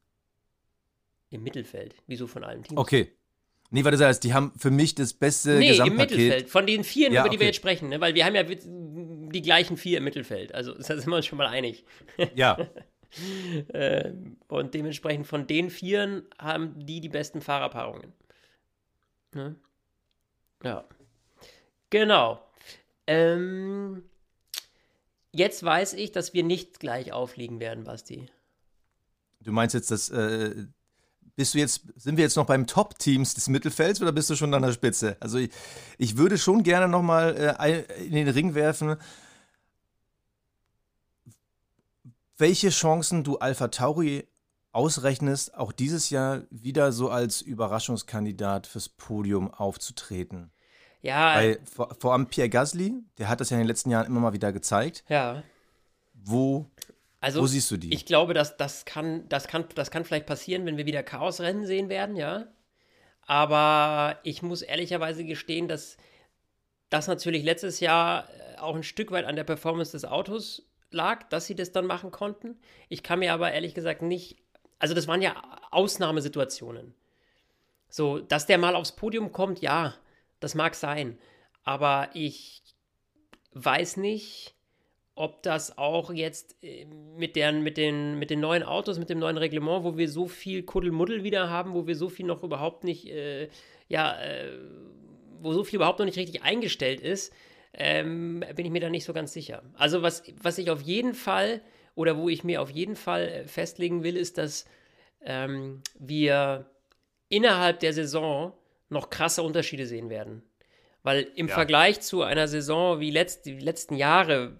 [1.30, 1.96] Im Mittelfeld.
[2.06, 2.78] Wieso von allen Teams?
[2.78, 3.14] Okay.
[3.70, 6.12] Nee, weil du sagst, die haben für mich das beste nee, Gesamtpaket.
[6.12, 6.50] im Mittelfeld.
[6.50, 7.40] Von den vier, ja, über die okay.
[7.40, 8.02] wir jetzt sprechen, ne?
[8.02, 10.54] weil wir haben ja die gleichen vier im Mittelfeld.
[10.54, 11.86] Also da sind wir uns schon mal einig.
[12.36, 12.58] Ja.
[13.70, 14.12] äh,
[14.50, 18.12] und dementsprechend von den vieren haben die die besten Fahrerpaarungen.
[19.34, 19.56] Ne?
[20.66, 20.84] Ja.
[21.90, 22.44] Genau.
[23.10, 24.04] Ähm,
[25.32, 28.30] jetzt weiß ich, dass wir nicht gleich aufliegen werden, Basti.
[29.40, 30.68] Du meinst jetzt, dass äh,
[31.36, 34.54] bist du jetzt, sind wir jetzt noch beim Top-Teams des Mittelfelds oder bist du schon
[34.54, 35.18] an der Spitze?
[35.22, 35.50] Also ich,
[35.98, 38.96] ich würde schon gerne nochmal äh, in den Ring werfen,
[42.38, 44.28] welche Chancen du Alpha Tauri
[44.72, 50.52] ausrechnest, auch dieses Jahr wieder so als Überraschungskandidat fürs Podium aufzutreten.
[51.02, 51.36] Ja.
[51.36, 54.20] Weil vor, vor allem Pierre Gasly, der hat das ja in den letzten Jahren immer
[54.20, 55.04] mal wieder gezeigt.
[55.08, 55.44] Ja.
[56.14, 56.70] Wo,
[57.22, 57.94] also, wo siehst du die?
[57.94, 61.66] Ich glaube, dass das kann, das kann, das kann vielleicht passieren, wenn wir wieder Chaosrennen
[61.66, 62.48] sehen werden, ja.
[63.26, 65.98] Aber ich muss ehrlicherweise gestehen, dass
[66.90, 71.30] das natürlich letztes Jahr äh, auch ein Stück weit an der Performance des Autos lag,
[71.30, 72.58] dass sie das dann machen konnten.
[72.88, 74.38] Ich kann mir aber ehrlich gesagt nicht,
[74.80, 75.36] also das waren ja
[75.72, 76.96] Ausnahmesituationen.
[77.90, 79.94] So, dass der mal aufs Podium kommt, ja,
[80.40, 81.18] das mag sein.
[81.64, 82.64] Aber ich
[83.54, 84.56] weiß nicht,
[85.16, 89.20] ob das auch jetzt äh, mit, deren, mit, den, mit den neuen Autos, mit dem
[89.20, 92.86] neuen Reglement, wo wir so viel Kuddelmuddel wieder haben, wo wir so viel noch überhaupt
[92.86, 93.50] nicht, äh,
[93.90, 94.58] ja, äh,
[95.42, 97.34] wo so viel überhaupt noch nicht richtig eingestellt ist,
[97.74, 99.62] ähm, bin ich mir da nicht so ganz sicher.
[99.74, 101.62] Also was, was ich auf jeden Fall
[101.96, 104.66] oder wo ich mir auf jeden Fall äh, festlegen will, ist, dass
[105.22, 106.66] ähm, wir
[107.28, 108.54] innerhalb der Saison
[108.90, 110.44] noch krasse Unterschiede sehen werden.
[111.04, 111.54] Weil im ja.
[111.54, 114.56] Vergleich zu einer Saison wie letzt, die letzten Jahre,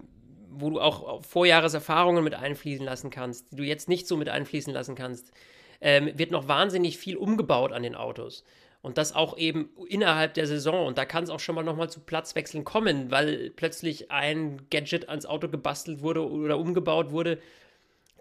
[0.48, 4.72] wo du auch Vorjahreserfahrungen mit einfließen lassen kannst, die du jetzt nicht so mit einfließen
[4.72, 5.32] lassen kannst,
[5.80, 8.44] ähm, wird noch wahnsinnig viel umgebaut an den Autos.
[8.82, 10.86] Und das auch eben innerhalb der Saison.
[10.86, 15.10] Und da kann es auch schon mal nochmal zu Platzwechseln kommen, weil plötzlich ein Gadget
[15.10, 17.38] ans Auto gebastelt wurde oder umgebaut wurde,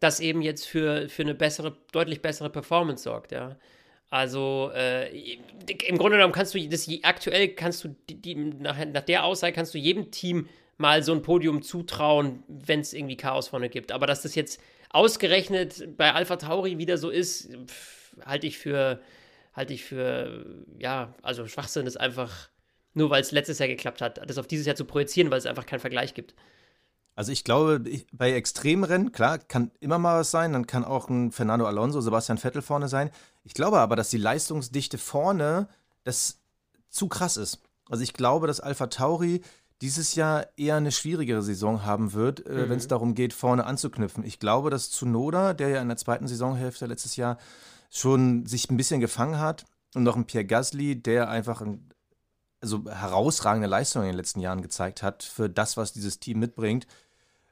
[0.01, 3.57] das eben jetzt für, für eine bessere, deutlich bessere Performance sorgt, ja.
[4.09, 5.09] Also äh,
[5.87, 9.53] im Grunde genommen kannst du das aktuell kannst du die, die, nach, nach der Aussage
[9.53, 13.91] kannst du jedem Team mal so ein Podium zutrauen, wenn es irgendwie Chaos vorne gibt.
[13.91, 17.49] Aber dass das jetzt ausgerechnet bei Alpha Tauri wieder so ist,
[18.25, 18.99] halte ich für
[19.59, 20.45] halte ich für,
[20.77, 22.49] ja, also Schwachsinn ist einfach,
[22.93, 25.45] nur weil es letztes Jahr geklappt hat, das auf dieses Jahr zu projizieren, weil es
[25.45, 26.33] einfach keinen Vergleich gibt.
[27.19, 31.33] Also ich glaube, bei Extremrennen, klar, kann immer mal was sein, dann kann auch ein
[31.33, 33.09] Fernando Alonso, Sebastian Vettel vorne sein.
[33.43, 35.67] Ich glaube aber, dass die Leistungsdichte vorne
[36.05, 36.39] das
[36.87, 37.59] zu krass ist.
[37.89, 39.41] Also ich glaube, dass Alpha Tauri
[39.81, 42.69] dieses Jahr eher eine schwierigere Saison haben wird, äh, mhm.
[42.69, 44.23] wenn es darum geht, vorne anzuknüpfen.
[44.23, 47.37] Ich glaube, dass Tsunoda, der ja in der zweiten Saisonhälfte letztes Jahr
[47.89, 49.65] schon sich ein bisschen gefangen hat.
[49.93, 51.89] Und noch ein Pierre Gasly, der einfach ein,
[52.61, 56.87] also herausragende Leistungen in den letzten Jahren gezeigt hat für das, was dieses Team mitbringt.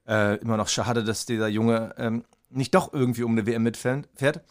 [0.07, 4.41] Äh, immer noch schade, dass dieser Junge ähm, nicht doch irgendwie um eine WM mitfährt.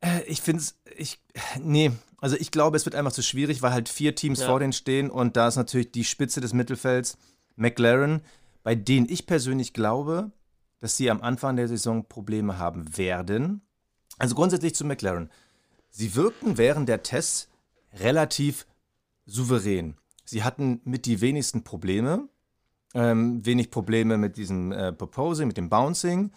[0.00, 1.20] Äh, ich finde es, ich,
[1.60, 4.46] nee, also ich glaube, es wird einfach zu schwierig, weil halt vier Teams ja.
[4.46, 7.18] vor denen stehen und da ist natürlich die Spitze des Mittelfelds
[7.56, 8.22] McLaren,
[8.62, 10.30] bei denen ich persönlich glaube,
[10.80, 13.62] dass sie am Anfang der Saison Probleme haben werden,
[14.18, 15.30] also grundsätzlich zu McLaren.
[15.90, 17.48] Sie wirkten während der Tests
[17.92, 18.66] relativ
[19.26, 19.96] souverän.
[20.24, 22.28] Sie hatten mit die wenigsten Probleme.
[22.94, 26.32] Ähm, wenig Probleme mit diesem äh, Proposing, mit dem Bouncing.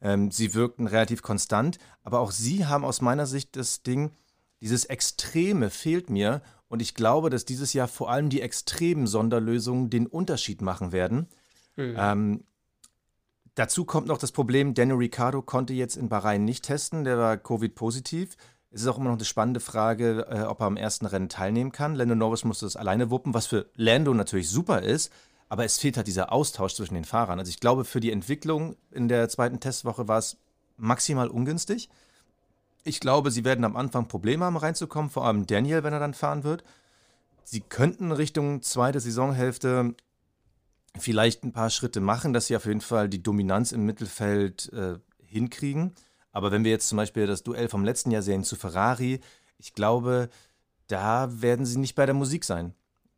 [0.00, 1.78] Ähm, sie wirkten relativ konstant.
[2.02, 4.12] Aber auch sie haben aus meiner Sicht das Ding,
[4.60, 6.42] dieses Extreme fehlt mir.
[6.68, 11.28] Und ich glaube, dass dieses Jahr vor allem die extremen Sonderlösungen den Unterschied machen werden.
[11.76, 11.94] Mhm.
[11.96, 12.44] Ähm,
[13.56, 17.38] Dazu kommt noch das Problem, Daniel Ricciardo konnte jetzt in Bahrain nicht testen, der war
[17.38, 18.36] Covid-positiv.
[18.70, 21.72] Es ist auch immer noch eine spannende Frage, äh, ob er am ersten Rennen teilnehmen
[21.72, 21.94] kann.
[21.94, 25.10] Lando Norris musste das alleine wuppen, was für Lando natürlich super ist,
[25.48, 27.38] aber es fehlt halt dieser Austausch zwischen den Fahrern.
[27.38, 30.36] Also ich glaube, für die Entwicklung in der zweiten Testwoche war es
[30.76, 31.88] maximal ungünstig.
[32.84, 36.14] Ich glaube, sie werden am Anfang Probleme haben, reinzukommen, vor allem Daniel, wenn er dann
[36.14, 36.64] fahren wird.
[37.44, 39.94] Sie könnten Richtung zweite Saisonhälfte
[40.98, 44.98] vielleicht ein paar Schritte machen, dass sie auf jeden Fall die Dominanz im Mittelfeld äh,
[45.24, 45.94] hinkriegen.
[46.32, 49.20] Aber wenn wir jetzt zum Beispiel das Duell vom letzten Jahr sehen zu Ferrari,
[49.58, 50.28] ich glaube,
[50.86, 52.74] da werden sie nicht bei der Musik sein.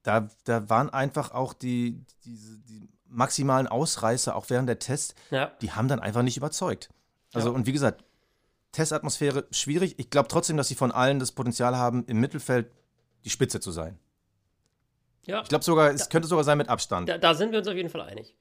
[0.09, 5.53] Da, da waren einfach auch die, diese, die maximalen Ausreißer, auch während der Tests, ja.
[5.61, 6.88] die haben dann einfach nicht überzeugt.
[7.35, 7.55] Also, ja.
[7.55, 8.05] und wie gesagt,
[8.73, 9.99] Testatmosphäre schwierig.
[9.99, 12.71] Ich glaube trotzdem, dass sie von allen das Potenzial haben, im Mittelfeld
[13.27, 13.99] die Spitze zu sein.
[15.27, 15.42] Ja.
[15.42, 17.11] Ich glaube sogar, es da, könnte sogar sein mit Abstand.
[17.11, 18.35] Da, da, sind wir uns auf jeden Fall einig.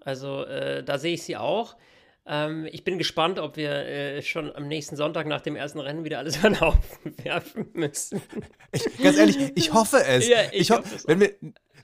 [0.00, 1.76] Also äh, da sehe ich sie auch.
[2.24, 6.04] Ähm, ich bin gespannt, ob wir äh, schon am nächsten Sonntag nach dem ersten Rennen
[6.04, 8.22] wieder alles an den Haufen werfen müssen.
[8.70, 10.28] Ich, ganz ehrlich, ich hoffe es.
[10.28, 11.30] Ja, ich, ich hoffe ho wenn wir,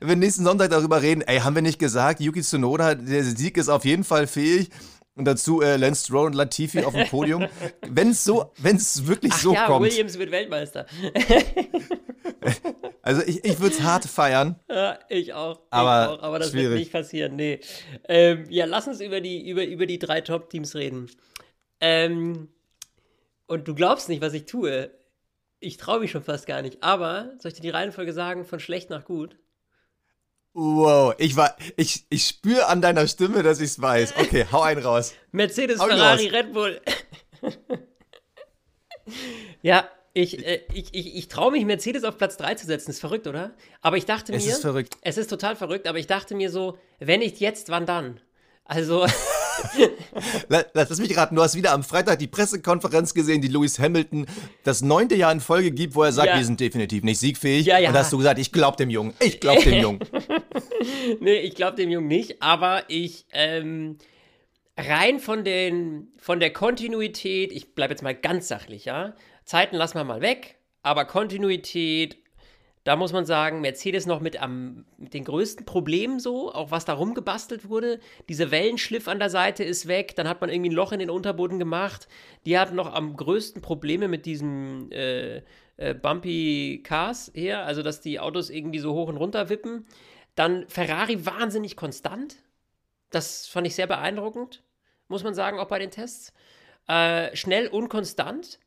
[0.01, 3.57] wenn wir nächsten Sonntag darüber reden, ey, haben wir nicht gesagt, Yuki Tsunoda, der Sieg
[3.57, 4.71] ist auf jeden Fall fähig.
[5.19, 7.47] Und dazu äh, Lance Stroll und Latifi auf dem Podium.
[7.89, 9.85] wenn es so, wenn es wirklich Ach so ja, kommt.
[9.85, 10.87] Williams wird Weltmeister.
[13.03, 14.57] Also ich, ich würde es hart feiern.
[14.69, 15.63] Ja, ich auch.
[15.71, 16.69] Aber, ich auch, aber das schwierig.
[16.69, 17.37] wird nicht passieren.
[17.37, 17.61] Nee.
[18.07, 21.11] Ähm, ja, lass uns über die, über, über die drei Top-Teams reden.
[21.81, 22.49] Ähm,
[23.47, 24.91] Und du glaubst nicht, was ich tue.
[25.59, 26.83] Ich traue mich schon fast gar nicht.
[26.83, 29.39] Aber, soll ich dir die Reihenfolge sagen, von schlecht nach gut?
[30.55, 34.15] Wow, ich war, ich, ich spüre an deiner Stimme, dass ich es weiß.
[34.17, 35.15] Okay, hau einen raus.
[35.31, 36.33] Mercedes, hau Ferrari, raus.
[36.33, 36.81] Red Bull.
[39.63, 42.91] ja, ich, äh, ich, ich, ich traue mich, Mercedes auf Platz 3 zu setzen.
[42.91, 43.55] Ist verrückt, oder?
[43.83, 44.39] Aber ich dachte mir.
[44.39, 44.97] Es ist verrückt.
[45.03, 48.21] Es ist total verrückt, aber ich dachte mir so, wenn nicht jetzt, wann dann?
[48.65, 49.07] Also.
[50.49, 54.27] Lass mich raten, du hast wieder am Freitag die Pressekonferenz gesehen, die Lewis Hamilton
[54.65, 56.37] das neunte Jahr in Folge gibt, wo er sagt, ja.
[56.37, 57.67] wir sind definitiv nicht siegfähig.
[57.67, 57.91] Ja, ja.
[57.91, 59.15] Und hast du gesagt, ich glaub dem Jungen.
[59.21, 60.01] Ich glaub dem Jungen.
[61.21, 63.99] nee, ich glaub dem Jungen nicht, aber ich, ähm,
[64.77, 69.15] rein von, den, von der Kontinuität, ich bleibe jetzt mal ganz sachlich, ja.
[69.45, 72.19] Zeiten lassen wir mal weg, aber Kontinuität
[72.85, 76.85] da muss man sagen, Mercedes noch mit, am, mit den größten Problemen so, auch was
[76.85, 78.01] da rumgebastelt wurde.
[78.29, 81.11] Dieser Wellenschliff an der Seite ist weg, dann hat man irgendwie ein Loch in den
[81.11, 82.09] Unterboden gemacht.
[82.47, 85.43] Die hatten noch am größten Probleme mit diesem äh,
[85.77, 89.87] äh, Bumpy Cars her, also dass die Autos irgendwie so hoch und runter wippen.
[90.35, 92.37] Dann Ferrari wahnsinnig konstant.
[93.11, 94.63] Das fand ich sehr beeindruckend,
[95.09, 96.33] muss man sagen, auch bei den Tests.
[96.87, 98.59] Äh, schnell und konstant.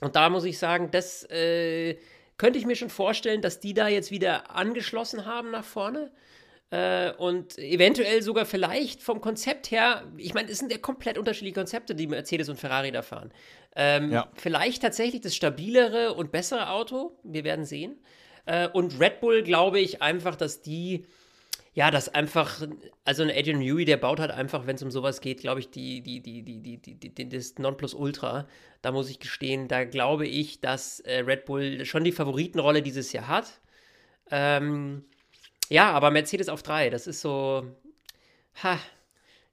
[0.00, 1.96] Und da muss ich sagen, das äh,
[2.36, 6.10] könnte ich mir schon vorstellen, dass die da jetzt wieder angeschlossen haben nach vorne.
[6.70, 11.54] Äh, und eventuell sogar vielleicht vom Konzept her, ich meine, es sind ja komplett unterschiedliche
[11.54, 13.32] Konzepte, die Mercedes und Ferrari da fahren.
[13.76, 14.28] Ähm, ja.
[14.34, 17.18] Vielleicht tatsächlich das stabilere und bessere Auto.
[17.22, 17.98] Wir werden sehen.
[18.46, 21.06] Äh, und Red Bull glaube ich einfach, dass die
[21.74, 22.62] ja, das einfach,
[23.04, 25.70] also ein Adrian Newey, der baut halt einfach, wenn es um sowas geht, glaube ich,
[25.70, 28.46] die, die, die, die, die, die, die, das Nonplusultra.
[28.80, 33.12] Da muss ich gestehen, da glaube ich, dass äh, Red Bull schon die Favoritenrolle dieses
[33.12, 33.60] Jahr hat.
[34.30, 35.04] Ähm,
[35.68, 37.66] ja, aber Mercedes auf drei, das ist so,
[38.62, 38.78] ha,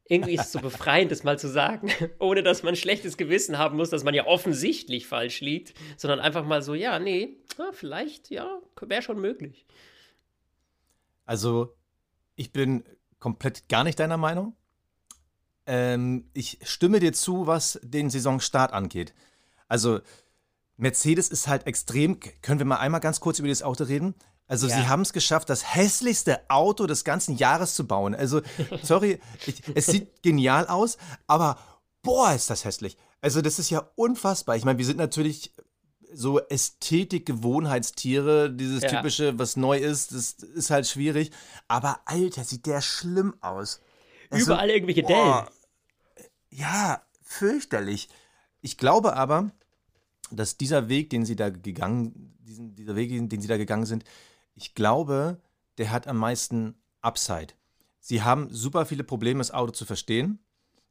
[0.08, 3.58] irgendwie ist es so befreiend, das mal zu sagen, ohne dass man ein schlechtes Gewissen
[3.58, 7.72] haben muss, dass man ja offensichtlich falsch liegt, sondern einfach mal so, ja, nee, ja,
[7.72, 9.66] vielleicht, ja, wäre schon möglich.
[11.26, 11.74] Also,
[12.36, 12.84] ich bin
[13.20, 14.56] komplett gar nicht deiner Meinung.
[15.66, 19.14] Ähm, ich stimme dir zu, was den Saisonstart angeht.
[19.68, 20.02] Also,
[20.78, 22.20] Mercedes ist halt extrem.
[22.42, 24.16] Können wir mal einmal ganz kurz über das Auto reden?
[24.48, 24.76] Also, ja.
[24.76, 28.16] sie haben es geschafft, das hässlichste Auto des ganzen Jahres zu bauen.
[28.16, 28.42] Also,
[28.84, 31.58] sorry, ich, es sieht genial aus, aber
[32.02, 32.98] boah, ist das hässlich.
[33.22, 34.56] Also, das ist ja unfassbar.
[34.56, 35.54] Ich meine, wir sind natürlich
[36.14, 38.90] so Ästhetik-Gewohnheitstiere, dieses ja.
[38.90, 41.32] typische, was neu ist, das ist halt schwierig.
[41.68, 43.82] Aber Alter, sieht der schlimm aus.
[44.30, 45.46] Also, Überall irgendwelche Dellen.
[46.50, 48.10] Ja, fürchterlich.
[48.62, 49.52] Ich glaube aber,
[50.32, 54.04] dass dieser Weg, den sie da gegangen, diesen, dieser Weg, den sie da gegangen sind,
[54.56, 55.42] ich glaube,
[55.78, 57.54] der hat am meisten Upside.
[58.00, 60.40] Sie haben super viele Probleme, das Auto zu verstehen.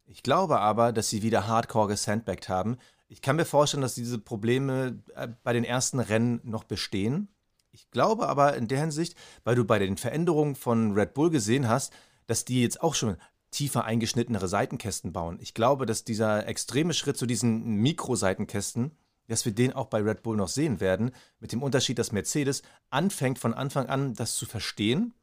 [0.07, 2.79] Ich glaube aber, dass sie wieder hardcore gesandbagged haben.
[3.11, 7.27] Ich kann mir vorstellen, dass diese Probleme äh, bei den ersten Rennen noch bestehen.
[7.73, 11.69] Ich glaube aber in der Hinsicht, weil du bei den Veränderungen von Red Bull gesehen
[11.69, 11.93] hast,
[12.29, 13.17] dass die jetzt auch schon
[13.51, 15.39] tiefer eingeschnittenere Seitenkästen bauen.
[15.41, 18.93] Ich glaube, dass dieser extreme Schritt zu diesen Mikroseitenkästen,
[19.27, 22.63] dass wir den auch bei Red Bull noch sehen werden, mit dem Unterschied, dass Mercedes
[22.91, 25.15] anfängt von Anfang an das zu verstehen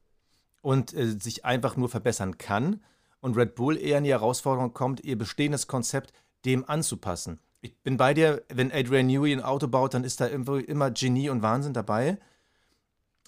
[0.62, 2.84] und äh, sich einfach nur verbessern kann
[3.22, 6.12] und Red Bull eher in die Herausforderung kommt, ihr bestehendes Konzept
[6.44, 10.28] dem anzupassen ich bin bei dir, wenn Adrian Newey ein Auto baut, dann ist da
[10.28, 12.18] immer Genie und Wahnsinn dabei.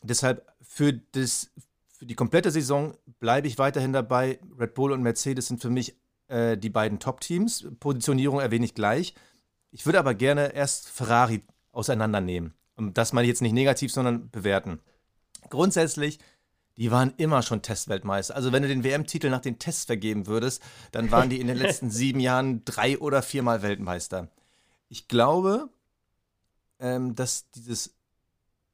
[0.03, 1.51] Deshalb für, das,
[1.97, 4.39] für die komplette Saison bleibe ich weiterhin dabei.
[4.57, 5.95] Red Bull und Mercedes sind für mich
[6.27, 7.67] äh, die beiden Top-Teams.
[7.79, 9.13] Positionierung erwähne ich gleich.
[9.71, 12.53] Ich würde aber gerne erst Ferrari auseinandernehmen.
[12.75, 14.79] Und das meine ich jetzt nicht negativ, sondern bewerten.
[15.49, 16.19] Grundsätzlich
[16.79, 18.35] die waren immer schon Testweltmeister.
[18.35, 20.63] Also wenn du den WM-Titel nach den Tests vergeben würdest,
[20.93, 24.29] dann waren die in den letzten sieben Jahren drei oder viermal Weltmeister.
[24.87, 25.69] Ich glaube,
[26.79, 27.95] ähm, dass dieses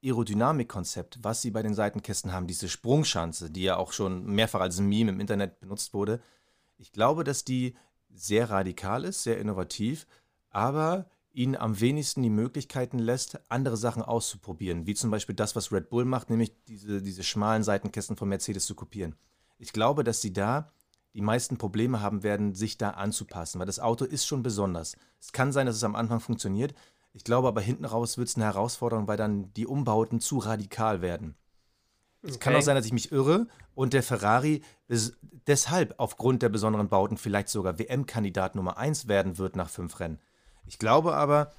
[0.04, 4.80] Aerodynamik-Konzept, was sie bei den Seitenkästen haben, diese Sprungschanze, die ja auch schon mehrfach als
[4.80, 6.22] Meme im Internet benutzt wurde,
[6.78, 7.76] ich glaube, dass die
[8.14, 10.06] sehr radikal ist, sehr innovativ,
[10.52, 15.72] aber ihnen am wenigsten die Möglichkeiten lässt, andere Sachen auszuprobieren, wie zum Beispiel das, was
[15.72, 19.16] Red Bull macht, nämlich diese, diese schmalen Seitenkästen von Mercedes zu kopieren.
[19.58, 20.72] Ich glaube, dass sie da
[21.14, 24.98] die meisten Probleme haben werden, sich da anzupassen, weil das Auto ist schon besonders.
[25.20, 26.74] Es kann sein, dass es am Anfang funktioniert.
[27.14, 31.02] Ich glaube aber hinten raus wird es eine Herausforderung, weil dann die Umbauten zu radikal
[31.02, 31.36] werden.
[32.22, 32.40] Es okay.
[32.40, 34.62] kann auch sein, dass ich mich irre und der Ferrari
[35.48, 40.20] deshalb aufgrund der besonderen Bauten vielleicht sogar WM-Kandidat Nummer 1 werden wird nach fünf Rennen.
[40.66, 41.52] Ich glaube aber,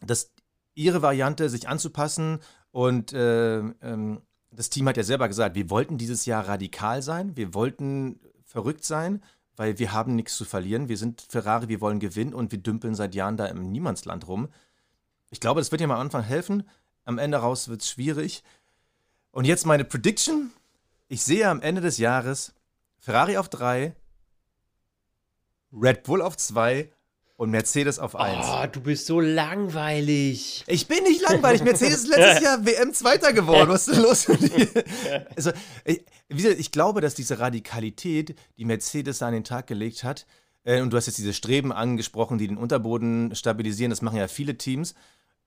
[0.00, 0.32] dass
[0.74, 2.40] ihre Variante, sich anzupassen
[2.72, 7.36] und äh, ähm, das Team hat ja selber gesagt, wir wollten dieses Jahr radikal sein,
[7.36, 9.22] wir wollten verrückt sein,
[9.56, 10.88] weil wir haben nichts zu verlieren.
[10.88, 14.48] Wir sind Ferrari, wir wollen gewinnen und wir dümpeln seit Jahren da im Niemandsland rum.
[15.30, 16.68] Ich glaube, das wird dir am Anfang helfen.
[17.04, 18.42] Am Ende raus wird es schwierig.
[19.30, 20.52] Und jetzt meine Prediction.
[21.08, 22.54] Ich sehe am Ende des Jahres
[22.98, 23.94] Ferrari auf 3,
[25.72, 26.90] Red Bull auf 2
[27.36, 28.46] und Mercedes auf 1.
[28.48, 30.64] Oh, du bist so langweilig.
[30.66, 31.64] Ich bin nicht langweilig.
[31.64, 33.70] Mercedes ist letztes Jahr WM-Zweiter geworden.
[33.70, 34.84] Was ist denn los mit dir?
[35.36, 35.50] Also,
[35.84, 40.26] ich, ich, glaube, dass diese Radikalität, die Mercedes da an den Tag gelegt hat,
[40.62, 44.28] äh, und du hast jetzt diese Streben angesprochen, die den Unterboden stabilisieren, das machen ja
[44.28, 44.94] viele Teams.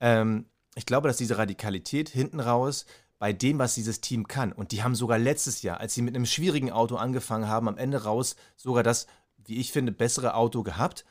[0.02, 0.45] Ähm,
[0.76, 2.86] ich glaube, dass diese Radikalität hinten raus
[3.17, 6.15] bei dem, was dieses Team kann, und die haben sogar letztes Jahr, als sie mit
[6.15, 10.63] einem schwierigen Auto angefangen haben, am Ende raus sogar das, wie ich finde, bessere Auto
[10.63, 11.06] gehabt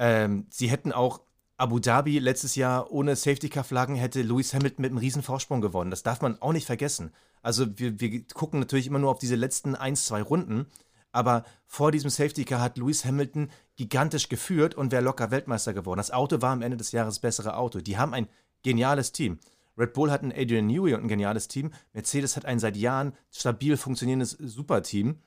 [0.00, 1.20] ähm, sie hätten auch
[1.58, 5.90] Abu Dhabi letztes Jahr ohne Safety-Car-Flaggen hätte Lewis Hamilton mit einem riesen Vorsprung gewonnen.
[5.90, 7.12] Das darf man auch nicht vergessen.
[7.42, 10.66] Also wir, wir gucken natürlich immer nur auf diese letzten ein, zwei Runden.
[11.12, 15.98] Aber vor diesem Safety-Car hat Lewis Hamilton gigantisch geführt und wäre locker Weltmeister geworden.
[15.98, 17.80] Das Auto war am Ende des Jahres das bessere Auto.
[17.80, 18.28] Die haben ein
[18.62, 19.38] geniales Team.
[19.76, 21.72] Red Bull hat einen Adrian Newey und ein geniales Team.
[21.92, 25.18] Mercedes hat ein seit Jahren stabil funktionierendes Superteam.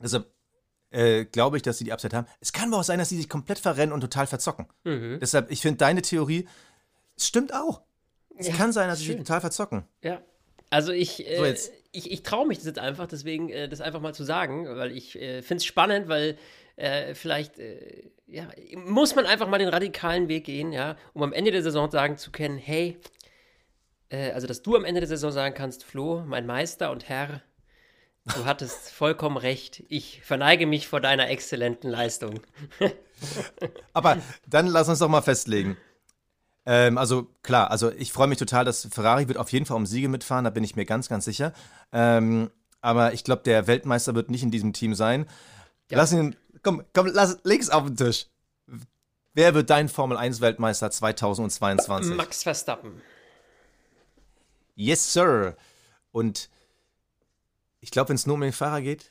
[0.00, 0.24] Also
[0.92, 2.26] äh, glaube ich, dass sie die Upside haben.
[2.40, 4.66] Es kann aber auch sein, dass sie sich komplett verrennen und total verzocken.
[4.84, 5.18] Mhm.
[5.20, 6.46] Deshalb, ich finde deine Theorie,
[7.16, 7.82] es stimmt auch.
[8.36, 9.84] Es ja, kann sein, dass sie sich total verzocken.
[10.02, 10.22] Ja.
[10.70, 11.54] Also ich, äh,
[11.92, 14.90] ich, ich traue mich das jetzt einfach, deswegen äh, das einfach mal zu sagen, weil
[14.92, 16.38] ich äh, finde es spannend, weil
[16.76, 17.56] äh, vielleicht
[18.26, 21.90] ja, muss man einfach mal den radikalen Weg gehen, ja, um am Ende der Saison
[21.90, 22.98] sagen zu können, hey,
[24.10, 27.42] also dass du am Ende der Saison sagen kannst, Flo, mein Meister und Herr,
[28.24, 29.82] Du hattest vollkommen recht.
[29.88, 32.40] Ich verneige mich vor deiner exzellenten Leistung.
[33.92, 35.76] Aber dann lass uns doch mal festlegen.
[36.64, 39.86] Ähm, also klar, also ich freue mich total, dass Ferrari wird auf jeden Fall um
[39.86, 41.52] Siege mitfahren, da bin ich mir ganz, ganz sicher.
[41.92, 45.26] Ähm, aber ich glaube, der Weltmeister wird nicht in diesem Team sein.
[45.90, 45.98] Ja.
[45.98, 48.26] Lass ihn, komm, komm, lass, leg's auf den Tisch.
[49.34, 52.14] Wer wird dein Formel 1 Weltmeister 2022?
[52.14, 53.00] Max Verstappen.
[54.74, 55.56] Yes, Sir.
[56.12, 56.50] Und
[57.82, 59.10] ich glaube, wenn es nur um den Fahrer geht,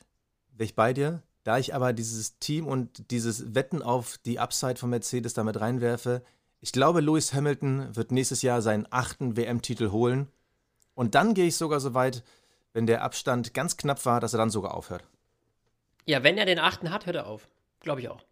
[0.50, 1.22] wäre ich bei dir.
[1.44, 6.22] Da ich aber dieses Team und dieses Wetten auf die Upside von Mercedes damit reinwerfe,
[6.60, 10.28] ich glaube, Lewis Hamilton wird nächstes Jahr seinen achten WM-Titel holen.
[10.94, 12.22] Und dann gehe ich sogar so weit,
[12.72, 15.04] wenn der Abstand ganz knapp war, dass er dann sogar aufhört.
[16.06, 17.48] Ja, wenn er den achten hat, hört er auf.
[17.80, 18.24] Glaube ich auch.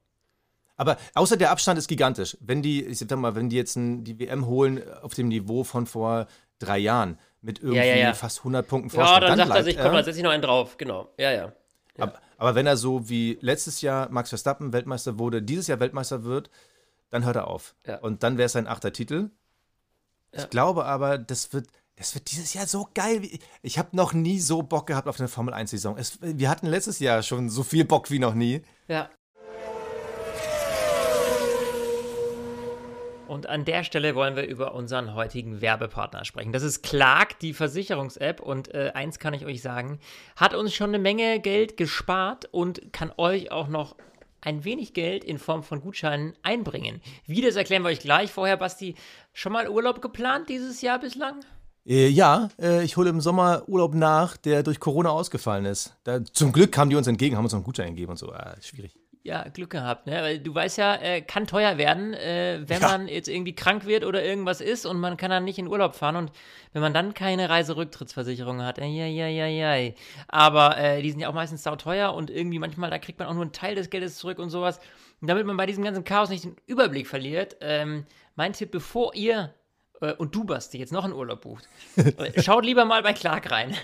[0.76, 2.38] Aber außer der Abstand ist gigantisch.
[2.40, 5.86] Wenn die, ich sag mal, wenn die jetzt die WM holen auf dem Niveau von
[5.86, 6.26] vor
[6.58, 9.14] drei Jahren, mit irgendwie ja, ja, fast 100 Punkten Vorsprung.
[9.14, 11.08] Ja, dann, dann sagt er sich, komm, dann setze ich noch einen drauf, genau.
[11.18, 11.52] Ja, ja.
[11.98, 16.24] Aber, aber, wenn er so wie letztes Jahr Max Verstappen Weltmeister wurde, dieses Jahr Weltmeister
[16.24, 16.50] wird,
[17.10, 17.74] dann hört er auf.
[18.02, 19.30] Und dann wäre es sein achter Titel.
[20.32, 23.22] Ich glaube aber, das wird, das wird dieses Jahr so geil.
[23.62, 25.96] Ich habe noch nie so Bock gehabt auf eine Formel 1-Saison.
[26.20, 28.62] Wir hatten letztes Jahr schon so viel Bock wie noch nie.
[28.88, 29.10] Ja.
[33.30, 36.50] Und an der Stelle wollen wir über unseren heutigen Werbepartner sprechen.
[36.50, 38.40] Das ist Clark, die Versicherungs-App.
[38.40, 40.00] Und äh, eins kann ich euch sagen,
[40.34, 43.94] hat uns schon eine Menge Geld gespart und kann euch auch noch
[44.40, 47.00] ein wenig Geld in Form von Gutscheinen einbringen.
[47.24, 48.32] Wie das erklären wir euch gleich.
[48.32, 48.96] Vorher, Basti,
[49.32, 51.36] schon mal Urlaub geplant dieses Jahr bislang?
[51.86, 55.94] Äh, ja, äh, ich hole im Sommer Urlaub nach, der durch Corona ausgefallen ist.
[56.02, 58.32] Da, zum Glück kamen die uns entgegen, haben uns noch einen Gutschein gegeben und so.
[58.32, 60.22] Äh, schwierig ja, Glück gehabt, ne?
[60.22, 62.88] Weil du weißt ja, äh, kann teuer werden, äh, wenn ja.
[62.88, 65.94] man jetzt irgendwie krank wird oder irgendwas ist und man kann dann nicht in Urlaub
[65.94, 66.32] fahren und
[66.72, 69.92] wenn man dann keine Reiserücktrittsversicherung hat, äh, ja, ja, ja, ja.
[70.28, 73.34] Aber äh, die sind ja auch meistens sauteuer und irgendwie manchmal, da kriegt man auch
[73.34, 74.80] nur einen Teil des Geldes zurück und sowas.
[75.20, 78.06] Und damit man bei diesem ganzen Chaos nicht den Überblick verliert, ähm,
[78.36, 79.54] mein Tipp, bevor ihr
[80.00, 83.50] äh, und du, Basti, jetzt noch einen Urlaub bucht, äh, schaut lieber mal bei Clark
[83.50, 83.76] rein.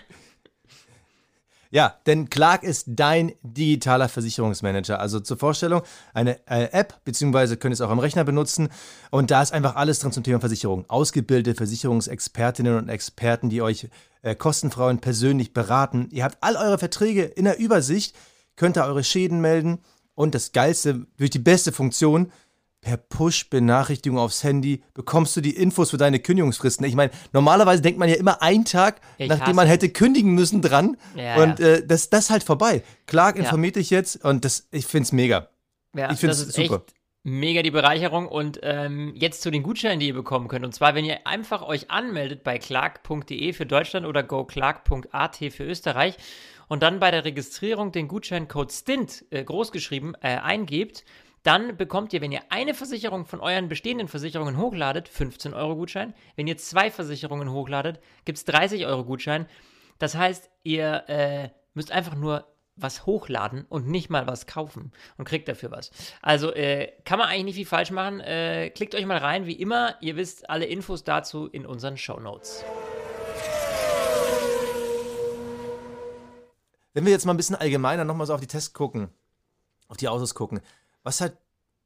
[1.70, 5.00] Ja, denn Clark ist dein digitaler Versicherungsmanager.
[5.00, 5.82] Also zur Vorstellung,
[6.14, 8.68] eine äh, App, beziehungsweise könnt ihr es auch am Rechner benutzen.
[9.10, 10.84] Und da ist einfach alles drin zum Thema Versicherung.
[10.88, 13.88] Ausgebildete Versicherungsexpertinnen und Experten, die euch
[14.22, 16.08] äh, kostenfrei und persönlich beraten.
[16.10, 18.16] Ihr habt all eure Verträge in der Übersicht,
[18.56, 19.78] könnt ihr eure Schäden melden.
[20.14, 22.32] Und das Geilste, durch die beste Funktion,
[22.80, 26.86] per Push-Benachrichtigung aufs Handy bekommst du die Infos für deine Kündigungsfristen.
[26.86, 30.62] Ich meine, normalerweise denkt man ja immer einen Tag, ich nachdem man hätte kündigen müssen,
[30.62, 30.96] dran.
[31.16, 32.82] Ja, und äh, das, das ist halt vorbei.
[33.06, 33.80] Clark informiert ja.
[33.80, 35.48] dich jetzt und das, ich finde es mega.
[35.96, 36.84] Ja, ich finde es super.
[37.24, 40.64] Mega die Bereicherung und ähm, jetzt zu den Gutscheinen, die ihr bekommen könnt.
[40.64, 46.16] Und zwar, wenn ihr einfach euch anmeldet bei clark.de für Deutschland oder goclark.at für Österreich
[46.68, 51.04] und dann bei der Registrierung den Gutscheincode STINT äh, großgeschrieben äh, eingebt,
[51.46, 56.12] dann bekommt ihr, wenn ihr eine Versicherung von euren bestehenden Versicherungen hochladet, 15 Euro Gutschein.
[56.34, 59.46] Wenn ihr zwei Versicherungen hochladet, gibt es 30 Euro Gutschein.
[60.00, 65.24] Das heißt, ihr äh, müsst einfach nur was hochladen und nicht mal was kaufen und
[65.24, 65.92] kriegt dafür was.
[66.20, 68.18] Also äh, kann man eigentlich nicht viel falsch machen.
[68.20, 69.94] Äh, klickt euch mal rein, wie immer.
[70.00, 72.64] Ihr wisst alle Infos dazu in unseren Show Notes.
[76.92, 79.10] Wenn wir jetzt mal ein bisschen allgemeiner nochmal so auf die Tests gucken,
[79.86, 80.60] auf die Autos gucken,
[81.06, 81.38] was hat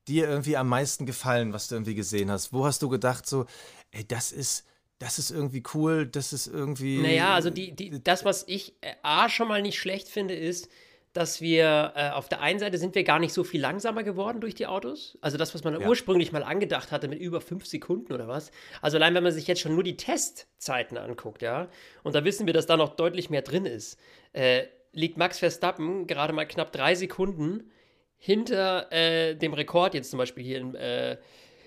[0.09, 2.55] dir irgendwie am meisten gefallen, was du irgendwie gesehen hast?
[2.55, 3.45] Wo hast du gedacht, so,
[3.91, 4.67] ey, das ist,
[4.99, 6.99] das ist irgendwie cool, das ist irgendwie.
[6.99, 10.71] Naja, also die, die, das, was ich äh, A schon mal nicht schlecht finde, ist,
[11.13, 14.41] dass wir äh, auf der einen Seite sind wir gar nicht so viel langsamer geworden
[14.41, 15.19] durch die Autos.
[15.21, 15.87] Also das, was man ja.
[15.87, 18.53] ursprünglich mal angedacht hatte mit über fünf Sekunden oder was.
[18.81, 21.69] Also allein wenn man sich jetzt schon nur die Testzeiten anguckt, ja,
[22.05, 23.99] und da wissen wir, dass da noch deutlich mehr drin ist,
[24.33, 24.63] äh,
[24.93, 27.71] liegt Max Verstappen gerade mal knapp drei Sekunden
[28.21, 31.17] hinter äh, dem Rekord jetzt zum Beispiel hier in, äh,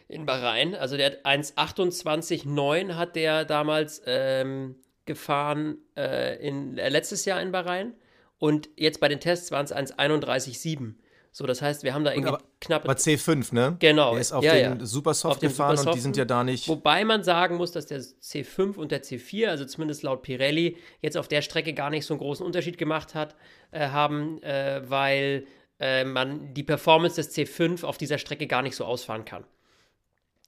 [0.07, 0.75] in Bahrain.
[0.75, 4.75] Also der hat 1,28,9 hat der damals ähm,
[5.05, 7.93] gefahren äh, in, äh, letztes Jahr in Bahrain.
[8.37, 10.93] Und jetzt bei den Tests waren es 1,31,7.
[11.35, 12.83] So, das heißt, wir haben da irgendwie aber, knapp.
[12.83, 13.75] Aber C5, ne?
[13.79, 14.11] Genau.
[14.11, 14.85] Der ist auf ja, den ja.
[14.85, 16.67] Supersoft gefahren und die sind ja da nicht.
[16.67, 21.17] Wobei man sagen muss, dass der C5 und der C4, also zumindest laut Pirelli, jetzt
[21.17, 23.35] auf der Strecke gar nicht so einen großen Unterschied gemacht hat,
[23.71, 25.47] äh, haben, äh, weil
[25.83, 29.43] äh, man die Performance des C5 auf dieser Strecke gar nicht so ausfahren kann.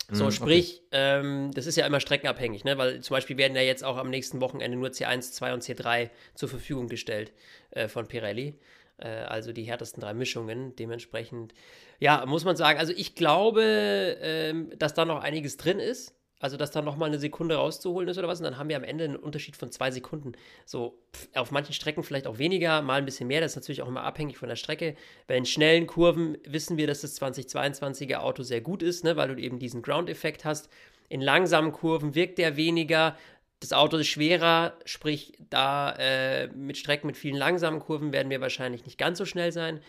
[0.10, 1.20] So, hm, sprich, okay.
[1.20, 2.78] ähm, das ist ja immer streckenabhängig, ne?
[2.78, 6.10] weil zum Beispiel werden ja jetzt auch am nächsten Wochenende nur C1, 2 und C3
[6.36, 7.34] zur Verfügung gestellt
[7.72, 8.58] äh, von Pirelli.
[8.98, 10.76] Äh, also die härtesten drei Mischungen.
[10.78, 11.54] Dementsprechend,
[12.00, 16.14] ja, muss man sagen, also ich glaube, ähm, dass da noch einiges drin ist.
[16.40, 18.40] Also, dass da nochmal eine Sekunde rauszuholen ist oder was.
[18.40, 20.34] Und dann haben wir am Ende einen Unterschied von zwei Sekunden.
[20.66, 23.40] So, pff, auf manchen Strecken vielleicht auch weniger, mal ein bisschen mehr.
[23.40, 24.96] Das ist natürlich auch immer abhängig von der Strecke.
[25.28, 29.34] Bei den schnellen Kurven wissen wir, dass das 2022er Auto sehr gut ist, ne, weil
[29.34, 30.70] du eben diesen Ground-Effekt hast.
[31.08, 33.16] In langsamen Kurven wirkt der weniger.
[33.62, 38.42] Das Auto ist schwerer, sprich, da äh, mit Strecken mit vielen langsamen Kurven werden wir
[38.42, 39.80] wahrscheinlich nicht ganz so schnell sein.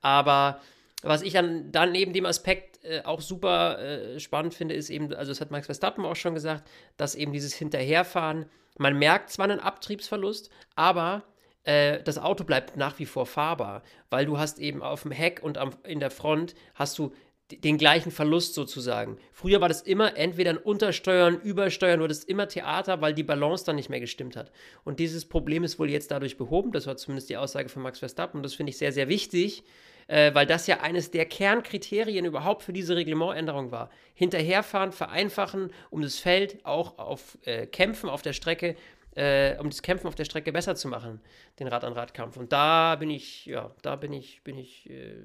[0.00, 0.60] Aber
[1.02, 5.12] was ich dann, dann neben dem Aspekt äh, auch super äh, spannend finde, ist eben,
[5.14, 8.46] also das hat Max Verstappen auch schon gesagt, dass eben dieses Hinterherfahren,
[8.78, 11.24] man merkt zwar einen Abtriebsverlust, aber
[11.64, 15.42] äh, das Auto bleibt nach wie vor fahrbar, weil du hast eben auf dem Heck
[15.42, 17.12] und am, in der Front hast du
[17.50, 19.18] den gleichen Verlust sozusagen.
[19.32, 23.64] Früher war das immer entweder ein Untersteuern, Übersteuern oder das immer Theater, weil die Balance
[23.64, 24.52] dann nicht mehr gestimmt hat.
[24.84, 26.72] Und dieses Problem ist wohl jetzt dadurch behoben.
[26.72, 28.38] Das war zumindest die Aussage von Max Verstappen.
[28.38, 29.64] Und das finde ich sehr, sehr wichtig,
[30.12, 33.88] äh, weil das ja eines der Kernkriterien überhaupt für diese Reglementänderung war.
[34.12, 38.76] Hinterherfahren, vereinfachen, um das Feld auch auf äh, Kämpfen auf der Strecke,
[39.14, 41.22] äh, um das Kämpfen auf der Strecke besser zu machen,
[41.58, 42.36] den Rad-an-Rad-Kampf.
[42.36, 45.16] Und da bin ich, ja, da bin ich, bin ich äh,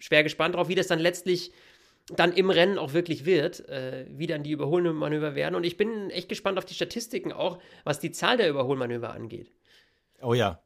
[0.00, 1.52] schwer gespannt drauf, wie das dann letztlich
[2.08, 5.54] dann im Rennen auch wirklich wird, äh, wie dann die Überholmanöver werden.
[5.54, 9.52] Und ich bin echt gespannt auf die Statistiken auch, was die Zahl der Überholmanöver angeht.
[10.20, 10.60] Oh ja.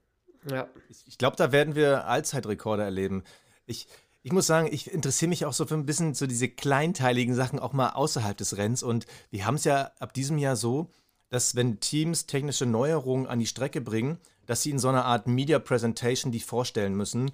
[0.51, 0.67] Ja.
[0.89, 3.23] Ich, ich glaube, da werden wir Allzeitrekorde erleben.
[3.67, 3.87] Ich,
[4.23, 7.59] ich muss sagen, ich interessiere mich auch so für ein bisschen so diese kleinteiligen Sachen
[7.59, 8.83] auch mal außerhalb des Rennens.
[8.83, 10.91] Und wir haben es ja ab diesem Jahr so,
[11.29, 15.27] dass wenn Teams technische Neuerungen an die Strecke bringen, dass sie in so einer Art
[15.27, 17.33] Media Presentation die vorstellen müssen.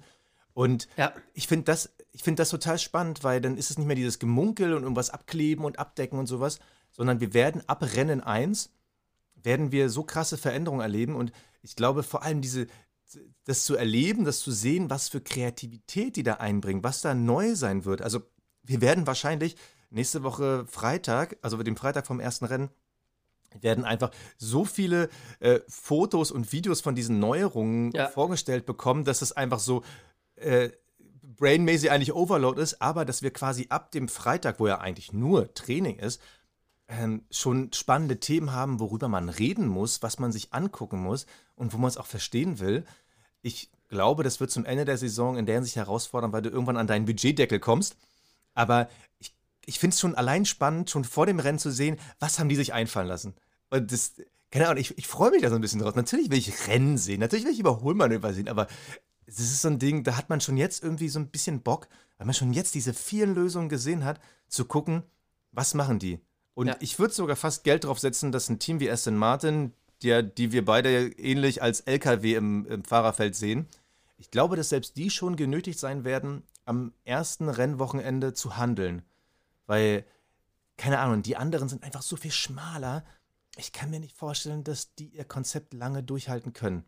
[0.53, 1.13] Und ja.
[1.33, 4.73] ich finde das, find das total spannend, weil dann ist es nicht mehr dieses Gemunkel
[4.73, 6.59] und irgendwas abkleben und abdecken und sowas,
[6.91, 8.71] sondern wir werden ab Rennen 1
[9.43, 11.15] werden wir so krasse Veränderungen erleben.
[11.15, 11.31] Und
[11.61, 12.67] ich glaube vor allem diese,
[13.45, 17.55] das zu erleben, das zu sehen, was für Kreativität die da einbringen, was da neu
[17.55, 18.01] sein wird.
[18.01, 18.21] Also
[18.63, 19.55] wir werden wahrscheinlich
[19.89, 22.69] nächste Woche Freitag, also mit dem Freitag vom ersten Rennen,
[23.61, 25.09] werden einfach so viele
[25.39, 28.07] äh, Fotos und Videos von diesen Neuerungen ja.
[28.07, 29.83] vorgestellt bekommen, dass es einfach so
[30.35, 30.69] äh,
[31.21, 35.53] brainmäßig eigentlich Overload ist, aber dass wir quasi ab dem Freitag, wo ja eigentlich nur
[35.53, 36.21] Training ist,
[36.87, 41.73] ähm, schon spannende Themen haben, worüber man reden muss, was man sich angucken muss und
[41.73, 42.85] wo man es auch verstehen will
[43.43, 46.77] ich glaube, das wird zum Ende der Saison in der Hinsicht herausfordern, weil du irgendwann
[46.77, 47.95] an deinen Budgetdeckel kommst.
[48.55, 48.89] Aber
[49.19, 49.35] ich,
[49.65, 52.55] ich finde es schon allein spannend, schon vor dem Rennen zu sehen, was haben die
[52.55, 53.35] sich einfallen lassen.
[53.69, 54.13] Und das,
[54.49, 55.95] keine Ahnung, ich, ich freue mich da so ein bisschen drauf.
[55.95, 58.67] Natürlich will ich Rennen sehen, natürlich will ich Überholmanöver sehen, aber
[59.25, 61.87] es ist so ein Ding, da hat man schon jetzt irgendwie so ein bisschen Bock,
[62.17, 65.03] weil man schon jetzt diese vielen Lösungen gesehen hat, zu gucken,
[65.51, 66.19] was machen die.
[66.53, 66.75] Und ja.
[66.79, 69.73] ich würde sogar fast Geld drauf setzen, dass ein Team wie Aston Martin,
[70.03, 73.67] der, die wir beide ähnlich als LKW im, im Fahrerfeld sehen.
[74.17, 79.03] Ich glaube, dass selbst die schon genötigt sein werden, am ersten Rennwochenende zu handeln.
[79.65, 80.05] Weil,
[80.77, 83.03] keine Ahnung, die anderen sind einfach so viel schmaler.
[83.57, 86.85] Ich kann mir nicht vorstellen, dass die ihr Konzept lange durchhalten können.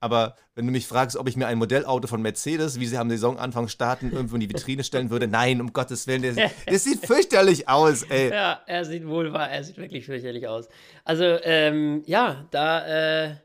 [0.00, 3.10] Aber wenn du mich fragst, ob ich mir ein Modellauto von Mercedes, wie sie am
[3.10, 7.04] Saisonanfang starten, irgendwo in die Vitrine stellen würde, nein, um Gottes Willen, das, das sieht
[7.04, 8.30] fürchterlich aus, ey.
[8.30, 10.68] Ja, er sieht wohl wahr, er sieht wirklich fürchterlich aus.
[11.04, 13.36] Also, ähm, ja, da, äh,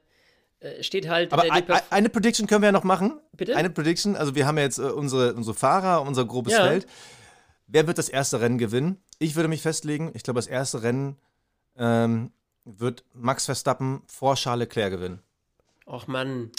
[0.64, 1.34] äh, steht halt.
[1.34, 3.20] Aber äh, ein, eine Prediction können wir ja noch machen.
[3.34, 3.56] Bitte?
[3.56, 4.16] Eine Prediction.
[4.16, 6.66] Also wir haben ja jetzt äh, unsere, unsere Fahrer, unser grobes Ja.
[6.66, 6.88] Feld.
[7.68, 9.01] Wer wird das erste Rennen gewinnen?
[9.20, 10.12] Ich würde mich festlegen.
[10.14, 11.18] Ich glaube, das erste Rennen
[11.78, 12.32] ähm,
[12.66, 15.22] wird Max Verstappen vor Charles Leclerc gewinnen.
[15.86, 16.52] Och Mann.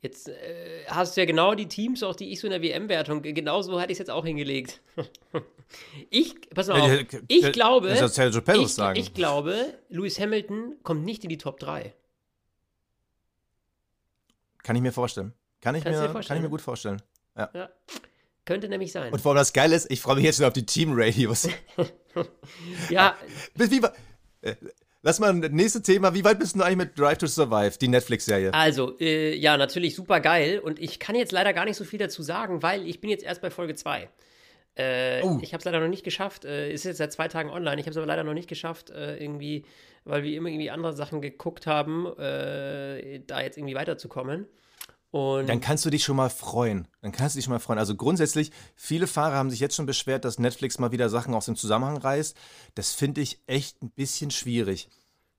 [0.00, 3.20] Jetzt äh, hast du ja genau die Teams, auch die ich so in der WM-Wertung,
[3.22, 4.80] genauso hatte ich es jetzt auch hingelegt.
[6.10, 11.24] ich, pass mal Ja, auf, ich ja, glaube, ich, ich glaube, Lewis Hamilton kommt nicht
[11.24, 11.92] in die Top 3.
[14.62, 15.32] Kann ich mir vorstellen.
[15.60, 17.02] Kann ich, Kannst mir, kann ich mir gut vorstellen.
[17.36, 17.70] Ja.
[18.44, 19.12] Könnte nämlich sein.
[19.12, 21.48] Und vor allem das Geile ist, ich freue mich jetzt schon auf die Team-Radios.
[22.88, 23.16] ja,
[23.54, 23.82] Bis wie,
[25.02, 26.14] lass mal das nächste Thema.
[26.14, 28.52] Wie weit bist du eigentlich mit Drive to Survive, die Netflix-Serie?
[28.54, 30.58] also, äh, ja, natürlich super geil.
[30.58, 33.24] Und ich kann jetzt leider gar nicht so viel dazu sagen, weil ich bin jetzt
[33.24, 34.08] erst bei Folge 2.
[34.76, 35.38] Äh, Oh.
[35.42, 36.44] Ich habe es leider noch nicht geschafft.
[36.44, 37.80] Äh, ist jetzt seit zwei Tagen online.
[37.80, 39.64] Ich habe es aber leider noch nicht geschafft, äh, irgendwie,
[40.04, 44.46] weil wir immer irgendwie andere Sachen geguckt haben, äh, da jetzt irgendwie weiterzukommen.
[45.10, 46.86] Und Dann kannst du dich schon mal freuen.
[47.00, 47.78] Dann kannst du dich schon mal freuen.
[47.78, 51.46] Also grundsätzlich, viele Fahrer haben sich jetzt schon beschwert, dass Netflix mal wieder Sachen aus
[51.46, 52.36] dem Zusammenhang reißt.
[52.74, 54.88] Das finde ich echt ein bisschen schwierig.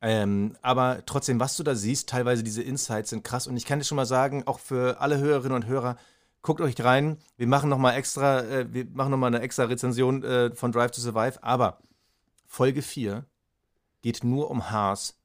[0.01, 3.47] Ähm, aber trotzdem, was du da siehst, teilweise diese Insights sind krass.
[3.47, 5.97] Und ich kann dir schon mal sagen, auch für alle Hörerinnen und Hörer,
[6.41, 7.17] guckt euch rein.
[7.37, 10.71] Wir machen noch mal extra, äh, wir machen noch mal eine extra Rezension äh, von
[10.71, 11.43] Drive to Survive.
[11.43, 11.79] Aber
[12.47, 13.25] Folge 4
[14.01, 15.19] geht nur um Haas.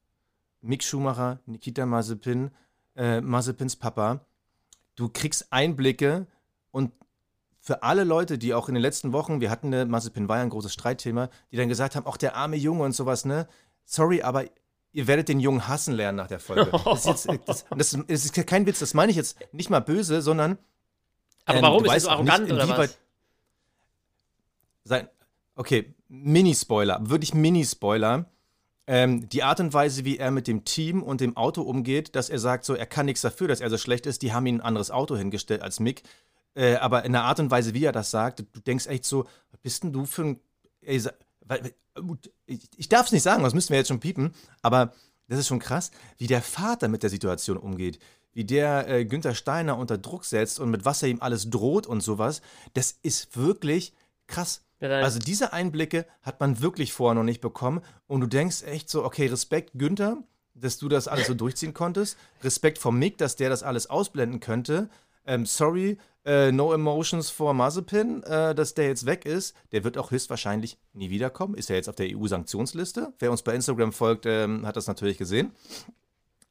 [0.61, 2.51] Mick Schumacher, Nikita Mazepin,
[2.95, 4.25] äh, Mazepins Papa.
[4.95, 6.27] Du kriegst Einblicke
[6.71, 6.91] und
[7.59, 10.43] für alle Leute, die auch in den letzten Wochen, wir hatten eine, Mazepin war ja
[10.43, 13.47] ein großes Streitthema, die dann gesagt haben, auch der arme Junge und sowas, ne?
[13.85, 14.45] Sorry, aber
[14.91, 16.71] ihr werdet den Jungen hassen lernen nach der Folge.
[16.85, 19.79] Das ist, jetzt, das, das, das ist kein Witz, das meine ich jetzt nicht mal
[19.79, 20.57] böse, sondern
[21.45, 22.97] aber ähm, warum ist weißt so auch nicht, arrogant oder was?
[24.83, 25.09] sein.
[25.55, 28.25] Okay, Mini-Spoiler, wirklich Mini-Spoiler.
[28.87, 32.29] Ähm, die Art und Weise, wie er mit dem Team und dem Auto umgeht, dass
[32.29, 34.57] er sagt, so, er kann nichts dafür, dass er so schlecht ist, die haben ihm
[34.57, 36.03] ein anderes Auto hingestellt als Mick.
[36.53, 39.25] Äh, aber in der Art und Weise, wie er das sagt, du denkst echt so,
[39.51, 40.39] was bist denn du für ein.
[40.81, 41.01] Ey,
[42.77, 44.93] ich darf es nicht sagen, das müssten wir jetzt schon piepen, aber
[45.27, 47.99] das ist schon krass, wie der Vater mit der Situation umgeht.
[48.33, 51.87] Wie der äh, Günther Steiner unter Druck setzt und mit was er ihm alles droht
[51.87, 52.41] und sowas.
[52.73, 53.93] Das ist wirklich
[54.27, 54.61] krass.
[54.91, 57.81] Also diese Einblicke hat man wirklich vorher noch nicht bekommen.
[58.07, 60.17] Und du denkst echt so, okay, Respekt Günther,
[60.53, 62.17] dass du das alles so durchziehen konntest.
[62.43, 64.89] Respekt vor Mick, dass der das alles ausblenden könnte.
[65.25, 69.55] Ähm, sorry, äh, no emotions for Mazepin, äh, dass der jetzt weg ist.
[69.71, 71.55] Der wird auch höchstwahrscheinlich nie wiederkommen.
[71.55, 73.13] Ist ja jetzt auf der EU-Sanktionsliste.
[73.19, 75.51] Wer uns bei Instagram folgt, ähm, hat das natürlich gesehen.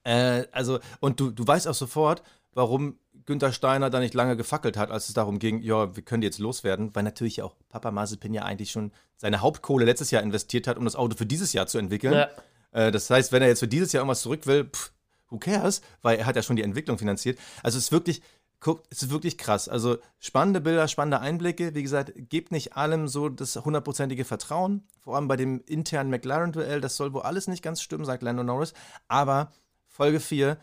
[0.04, 2.22] Äh, also, und du, du weißt auch sofort,
[2.52, 6.20] warum Günther Steiner da nicht lange gefackelt hat, als es darum ging, ja, wir können
[6.20, 10.22] die jetzt loswerden, weil natürlich auch Papa Mazepin ja eigentlich schon seine Hauptkohle letztes Jahr
[10.22, 12.14] investiert hat, um das Auto für dieses Jahr zu entwickeln.
[12.14, 12.28] Ja.
[12.72, 14.92] Äh, das heißt, wenn er jetzt für dieses Jahr irgendwas zurück will, pff,
[15.30, 17.38] who cares, weil er hat ja schon die Entwicklung finanziert.
[17.62, 18.22] Also es ist wirklich,
[18.60, 19.68] guckt, es ist wirklich krass.
[19.68, 21.74] Also spannende Bilder, spannende Einblicke.
[21.74, 26.80] Wie gesagt, gebt nicht allem so das hundertprozentige Vertrauen, vor allem bei dem internen McLaren-Duell,
[26.80, 28.72] das soll wohl alles nicht ganz stimmen, sagt Lando Norris.
[29.06, 29.52] Aber
[29.86, 30.56] Folge 4,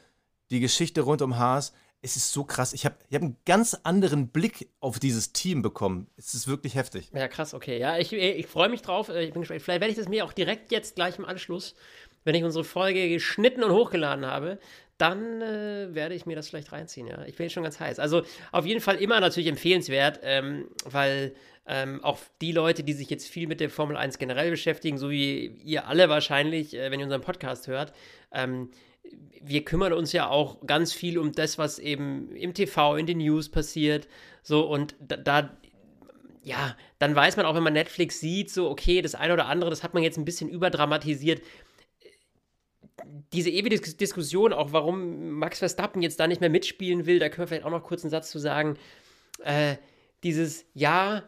[0.50, 2.74] die Geschichte rund um Haas, es ist so krass.
[2.74, 6.08] Ich habe ich hab einen ganz anderen Blick auf dieses Team bekommen.
[6.18, 7.10] Es ist wirklich heftig.
[7.14, 7.78] Ja, krass, okay.
[7.78, 9.10] Ja, ich, ich freue mich drauf.
[9.10, 9.62] Äh, Ich bin gespannt.
[9.62, 11.76] Vielleicht werde ich das mir auch direkt jetzt gleich im Anschluss,
[12.24, 14.60] wenn ich unsere Folge geschnitten und hochgeladen habe,
[14.98, 17.24] dann äh, werde ich mir das vielleicht reinziehen, ja.
[17.26, 17.98] Ich bin schon ganz heiß.
[17.98, 18.22] Also
[18.52, 21.34] auf jeden Fall immer natürlich empfehlenswert, ähm, weil
[21.66, 25.10] ähm, auch die Leute, die sich jetzt viel mit der Formel 1 generell beschäftigen, so
[25.10, 27.94] wie ihr alle wahrscheinlich, äh, wenn ihr unseren Podcast hört,
[28.32, 28.70] ähm,
[29.42, 33.18] wir kümmern uns ja auch ganz viel um das, was eben im TV, in den
[33.18, 34.08] News passiert.
[34.44, 35.58] So, und da, da
[36.44, 39.70] ja, dann weiß man auch, wenn man Netflix sieht, so, okay, das eine oder andere,
[39.70, 41.42] das hat man jetzt ein bisschen überdramatisiert.
[43.34, 47.30] Diese ewige Dis Diskussion, auch warum Max Verstappen jetzt da nicht mehr mitspielen will, da
[47.30, 48.78] können wir vielleicht auch noch kurz einen Satz zu sagen.
[49.44, 49.78] Äh,
[50.24, 51.24] dieses, ja,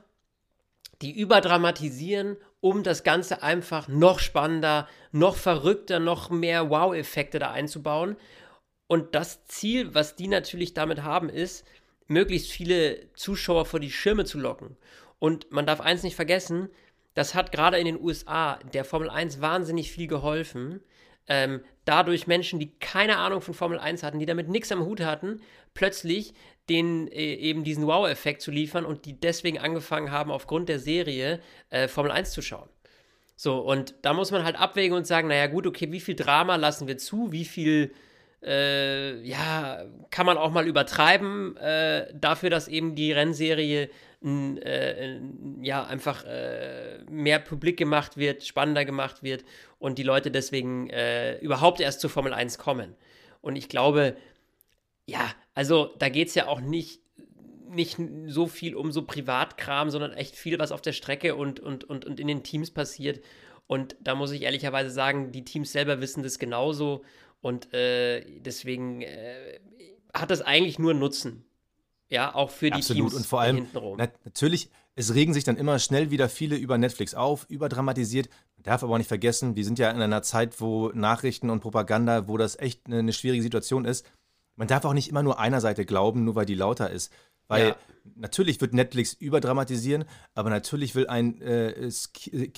[1.02, 8.16] die überdramatisieren, um das Ganze einfach noch spannender, noch verrückter, noch mehr Wow-Effekte da einzubauen.
[8.88, 11.68] Und das Ziel, was die natürlich damit haben, ist,
[12.08, 14.78] möglichst viele Zuschauer vor die Schirme zu locken.
[15.20, 16.70] Und man darf eins nicht vergessen,
[17.16, 20.80] das hat gerade in den USA der Formel 1 wahnsinnig viel geholfen.
[21.28, 25.02] Ähm, dadurch Menschen, die keine Ahnung von Formel 1 hatten, die damit nichts am Hut
[25.02, 25.42] hatten,
[25.74, 26.34] plötzlich
[26.70, 31.40] den äh, eben diesen Wow-Effekt zu liefern und die deswegen angefangen haben, aufgrund der Serie
[31.70, 32.70] äh, Formel 1 zu schauen.
[33.36, 36.56] So, und da muss man halt abwägen und sagen, naja gut, okay, wie viel Drama
[36.56, 37.94] lassen wir zu, wie viel,
[38.42, 43.90] äh, ja, kann man auch mal übertreiben, äh, dafür, dass eben die Rennserie
[44.22, 49.44] n, äh, n, ja, einfach äh, mehr publik gemacht wird, spannender gemacht wird
[49.80, 50.90] und die Leute deswegen
[51.42, 52.96] überhaupt erst zur Formel 1 kommen.
[53.42, 54.16] Und ich glaube,
[55.06, 57.02] ja, also da geht es ja auch nicht,
[57.70, 57.98] nicht
[58.28, 62.06] so viel um so Privatkram, sondern echt viel, was auf der Strecke und, und, und,
[62.06, 63.24] und in den Teams passiert.
[63.68, 67.04] Und da muss ich ehrlicherweise sagen, die Teams selber wissen das genauso.
[67.42, 69.60] Und äh, deswegen äh,
[70.14, 71.46] hat das eigentlich nur Nutzen.
[72.10, 73.10] Ja, auch für die Absolut.
[73.10, 73.96] Teams und vor allem, hintenrum.
[73.98, 78.30] na, natürlich, es regen sich dann immer schnell wieder viele über Netflix auf, überdramatisiert.
[78.58, 81.62] Man darf aber auch nicht vergessen, wir sind ja in einer Zeit, wo Nachrichten und
[81.62, 84.06] Propaganda, wo das echt eine, eine schwierige Situation ist.
[84.56, 87.12] Man darf auch nicht immer nur einer Seite glauben, nur weil die lauter ist.
[87.48, 87.76] Weil Ja.
[88.16, 91.90] natürlich wird Netflix überdramatisieren, aber natürlich will ein äh,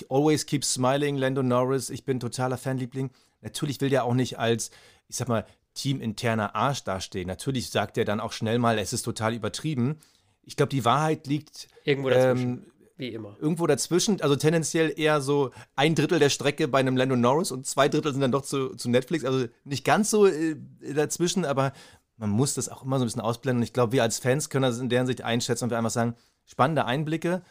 [0.08, 3.10] Always Keep Smiling, Lando Norris, ich bin totaler Fanliebling.
[3.40, 4.70] Natürlich will der auch nicht als,
[5.08, 5.44] ich sag mal,
[5.74, 7.26] teaminterner Arsch dastehen.
[7.28, 9.98] Natürlich sagt er dann auch schnell mal, es ist total übertrieben.
[10.42, 12.66] Ich glaube, die Wahrheit liegt Irgendwo dazwischen, ähm,
[12.96, 13.36] wie immer.
[13.40, 17.66] irgendwo dazwischen, also tendenziell eher so ein Drittel der Strecke bei einem Lando Norris und
[17.66, 19.24] zwei Drittel sind dann doch zu, zu Netflix.
[19.24, 20.56] Also nicht ganz so äh,
[20.94, 21.72] dazwischen, aber
[22.16, 23.58] man muss das auch immer so ein bisschen ausblenden.
[23.58, 25.90] Und ich glaube, wir als Fans können das in deren Sicht einschätzen und wir einfach
[25.90, 26.14] sagen,
[26.46, 27.42] spannende Einblicke,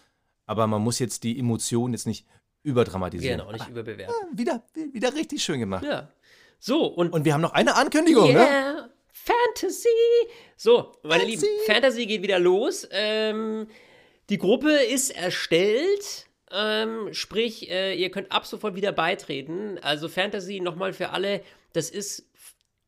[0.46, 2.26] aber man muss jetzt die Emotionen jetzt nicht
[2.64, 3.40] überdramatisieren.
[3.40, 4.16] Genau, nicht überbewerten.
[4.34, 5.84] Wieder, wieder richtig schön gemacht.
[5.84, 6.10] Ja.
[6.60, 8.40] So, und Und wir haben noch eine Ankündigung, ne?
[8.40, 9.88] Yeah, Fantasy.
[10.58, 11.46] So, meine Fantasy.
[11.46, 12.88] Lieben, Fantasy geht wieder los.
[12.92, 13.68] Ähm,
[14.30, 16.28] die Gruppe ist erstellt.
[16.52, 19.78] Ähm, sprich, äh, ihr könnt ab sofort wieder beitreten.
[19.82, 21.42] Also Fantasy nochmal für alle,
[21.74, 22.30] das ist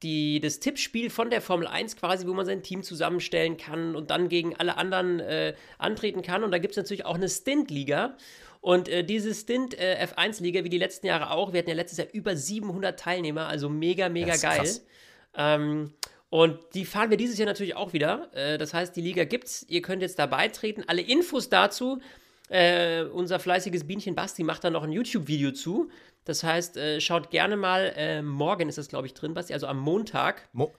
[0.04, 4.12] die, das Tippspiel von der Formel 1 quasi, wo man sein Team zusammenstellen kann und
[4.12, 6.44] dann gegen alle anderen äh, antreten kann.
[6.44, 8.16] Und da gibt es natürlich auch eine Stint-Liga.
[8.62, 11.98] Und äh, diese Stint äh, F1-Liga, wie die letzten Jahre auch, wir hatten ja letztes
[11.98, 14.70] Jahr über 700 Teilnehmer, also mega, mega geil.
[15.36, 15.94] Ähm,
[16.30, 18.30] und die fahren wir dieses Jahr natürlich auch wieder.
[18.34, 19.66] Äh, das heißt, die Liga gibt's.
[19.70, 20.84] Ihr könnt jetzt da beitreten.
[20.88, 22.00] Alle Infos dazu.
[22.50, 25.90] Äh, unser fleißiges Bienchen Basti macht da noch ein YouTube-Video zu.
[26.26, 27.94] Das heißt, äh, schaut gerne mal.
[27.96, 29.54] Äh, morgen ist das, glaube ich, drin, Basti.
[29.54, 30.50] Also am Montag.
[30.52, 30.74] Mo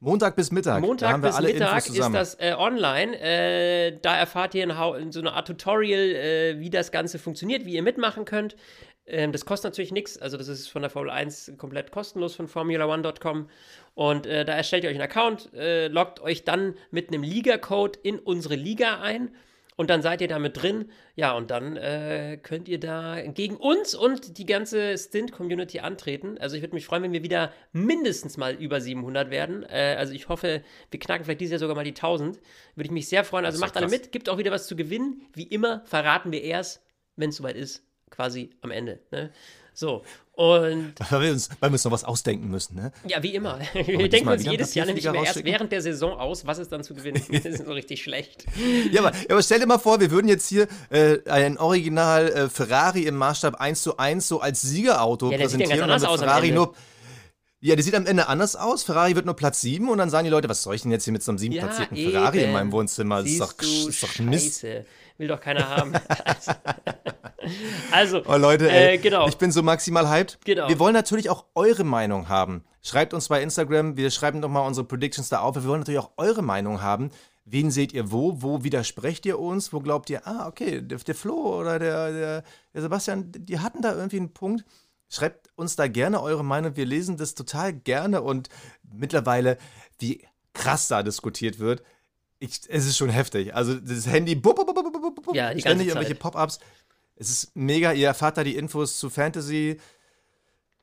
[0.00, 0.80] Montag bis Mittag.
[0.80, 3.18] Montag haben wir bis alle Mittag ist das äh, online.
[3.18, 7.64] Äh, da erfahrt ihr in, in so einer Art Tutorial, äh, wie das Ganze funktioniert,
[7.64, 8.54] wie ihr mitmachen könnt.
[9.08, 10.18] Ähm, das kostet natürlich nichts.
[10.18, 13.48] Also, das ist von der Formel 1 komplett kostenlos von Formula1.com.
[13.94, 17.98] Und äh, da erstellt ihr euch einen Account, äh, loggt euch dann mit einem Liga-Code
[18.02, 19.30] in unsere Liga ein.
[19.78, 20.90] Und dann seid ihr da mit drin.
[21.14, 26.36] Ja, und dann äh, könnt ihr da gegen uns und die ganze Stint-Community antreten.
[26.38, 29.62] Also ich würde mich freuen, wenn wir wieder mindestens mal über 700 werden.
[29.62, 32.40] Äh, also ich hoffe, wir knacken vielleicht dieses Jahr sogar mal die 1000.
[32.74, 33.44] Würde ich mich sehr freuen.
[33.44, 35.22] Also macht alle mit, gibt auch wieder was zu gewinnen.
[35.32, 36.82] Wie immer verraten wir erst,
[37.14, 39.00] wenn es soweit ist, quasi am Ende.
[39.10, 39.30] Ne?
[39.74, 40.02] So,
[40.32, 42.92] und Weil wir, uns, weil wir uns noch was ausdenken müssen, ne?
[43.06, 43.58] ja, wie immer.
[43.74, 46.84] Wir diesmal denken uns jedes Jahr nämlich erst während der Saison aus, was es dann
[46.84, 47.44] zu gewinnen gibt.
[47.44, 48.44] Das ist so richtig schlecht.
[48.92, 52.28] Ja aber, ja, aber stell dir mal vor, wir würden jetzt hier äh, ein Original
[52.28, 55.90] äh, Ferrari im Maßstab 1 zu 1 so als Siegerauto Ja, der sieht ja präsentieren.
[55.90, 56.74] ganz anders Ferrari nur.
[57.60, 58.84] Ja, der sieht am Ende anders aus.
[58.84, 61.04] Ferrari wird nur Platz 7 und dann sagen die Leute, was soll ich denn jetzt
[61.04, 63.22] hier mit so einem sieben Ja, platzierten Ferrari in meinem Wohnzimmer?
[63.22, 64.60] Das ist doch, ist doch Mist.
[64.60, 64.86] Scheiße.
[65.18, 65.92] Will doch keiner haben.
[67.92, 69.26] also, Oh Leute, ey, Äh, genau.
[69.28, 70.38] ich bin so maximal hyped.
[70.44, 70.68] Genau.
[70.68, 72.64] Wir wollen natürlich auch eure Meinung haben.
[72.82, 75.56] Schreibt uns bei Instagram, wir schreiben doch mal unsere Predictions da auf.
[75.56, 77.10] Wir wollen natürlich auch eure Meinung haben.
[77.44, 78.42] Wen seht ihr wo?
[78.42, 79.72] Wo widersprecht ihr uns?
[79.72, 82.44] Wo glaubt ihr, ah, okay, der, der Flo oder der, der,
[82.74, 84.64] der Sebastian, die hatten da irgendwie einen Punkt.
[85.08, 86.76] Schreibt uns da gerne eure Meinung.
[86.76, 88.50] Wir lesen das total gerne und
[88.82, 89.56] mittlerweile,
[89.98, 91.82] wie krass da diskutiert wird.
[92.40, 93.54] Ich, es ist schon heftig.
[93.54, 94.97] Also das Handy, bup, bup, bup,
[95.32, 96.14] Ja, die ständig irgendwelche.
[96.14, 96.58] Pop-ups.
[97.16, 97.92] Es ist mega.
[97.92, 99.80] Ihr erfahrt da die Infos zu Fantasy.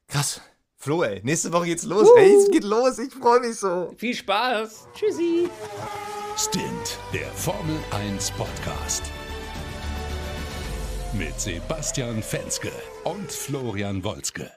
[0.08, 0.42] Krass.
[0.78, 2.08] Flo, ey, nächste Woche geht's los.
[2.16, 3.00] Ey, es geht los.
[3.00, 3.92] Ich freue mich so.
[3.98, 4.88] viel Spaß.
[4.94, 5.50] Tschüssi.
[6.38, 9.04] Stint, der Formel 1 Podcast.
[11.14, 12.72] Mit Sebastian Fenske
[13.06, 14.52] und Florian Wolzke.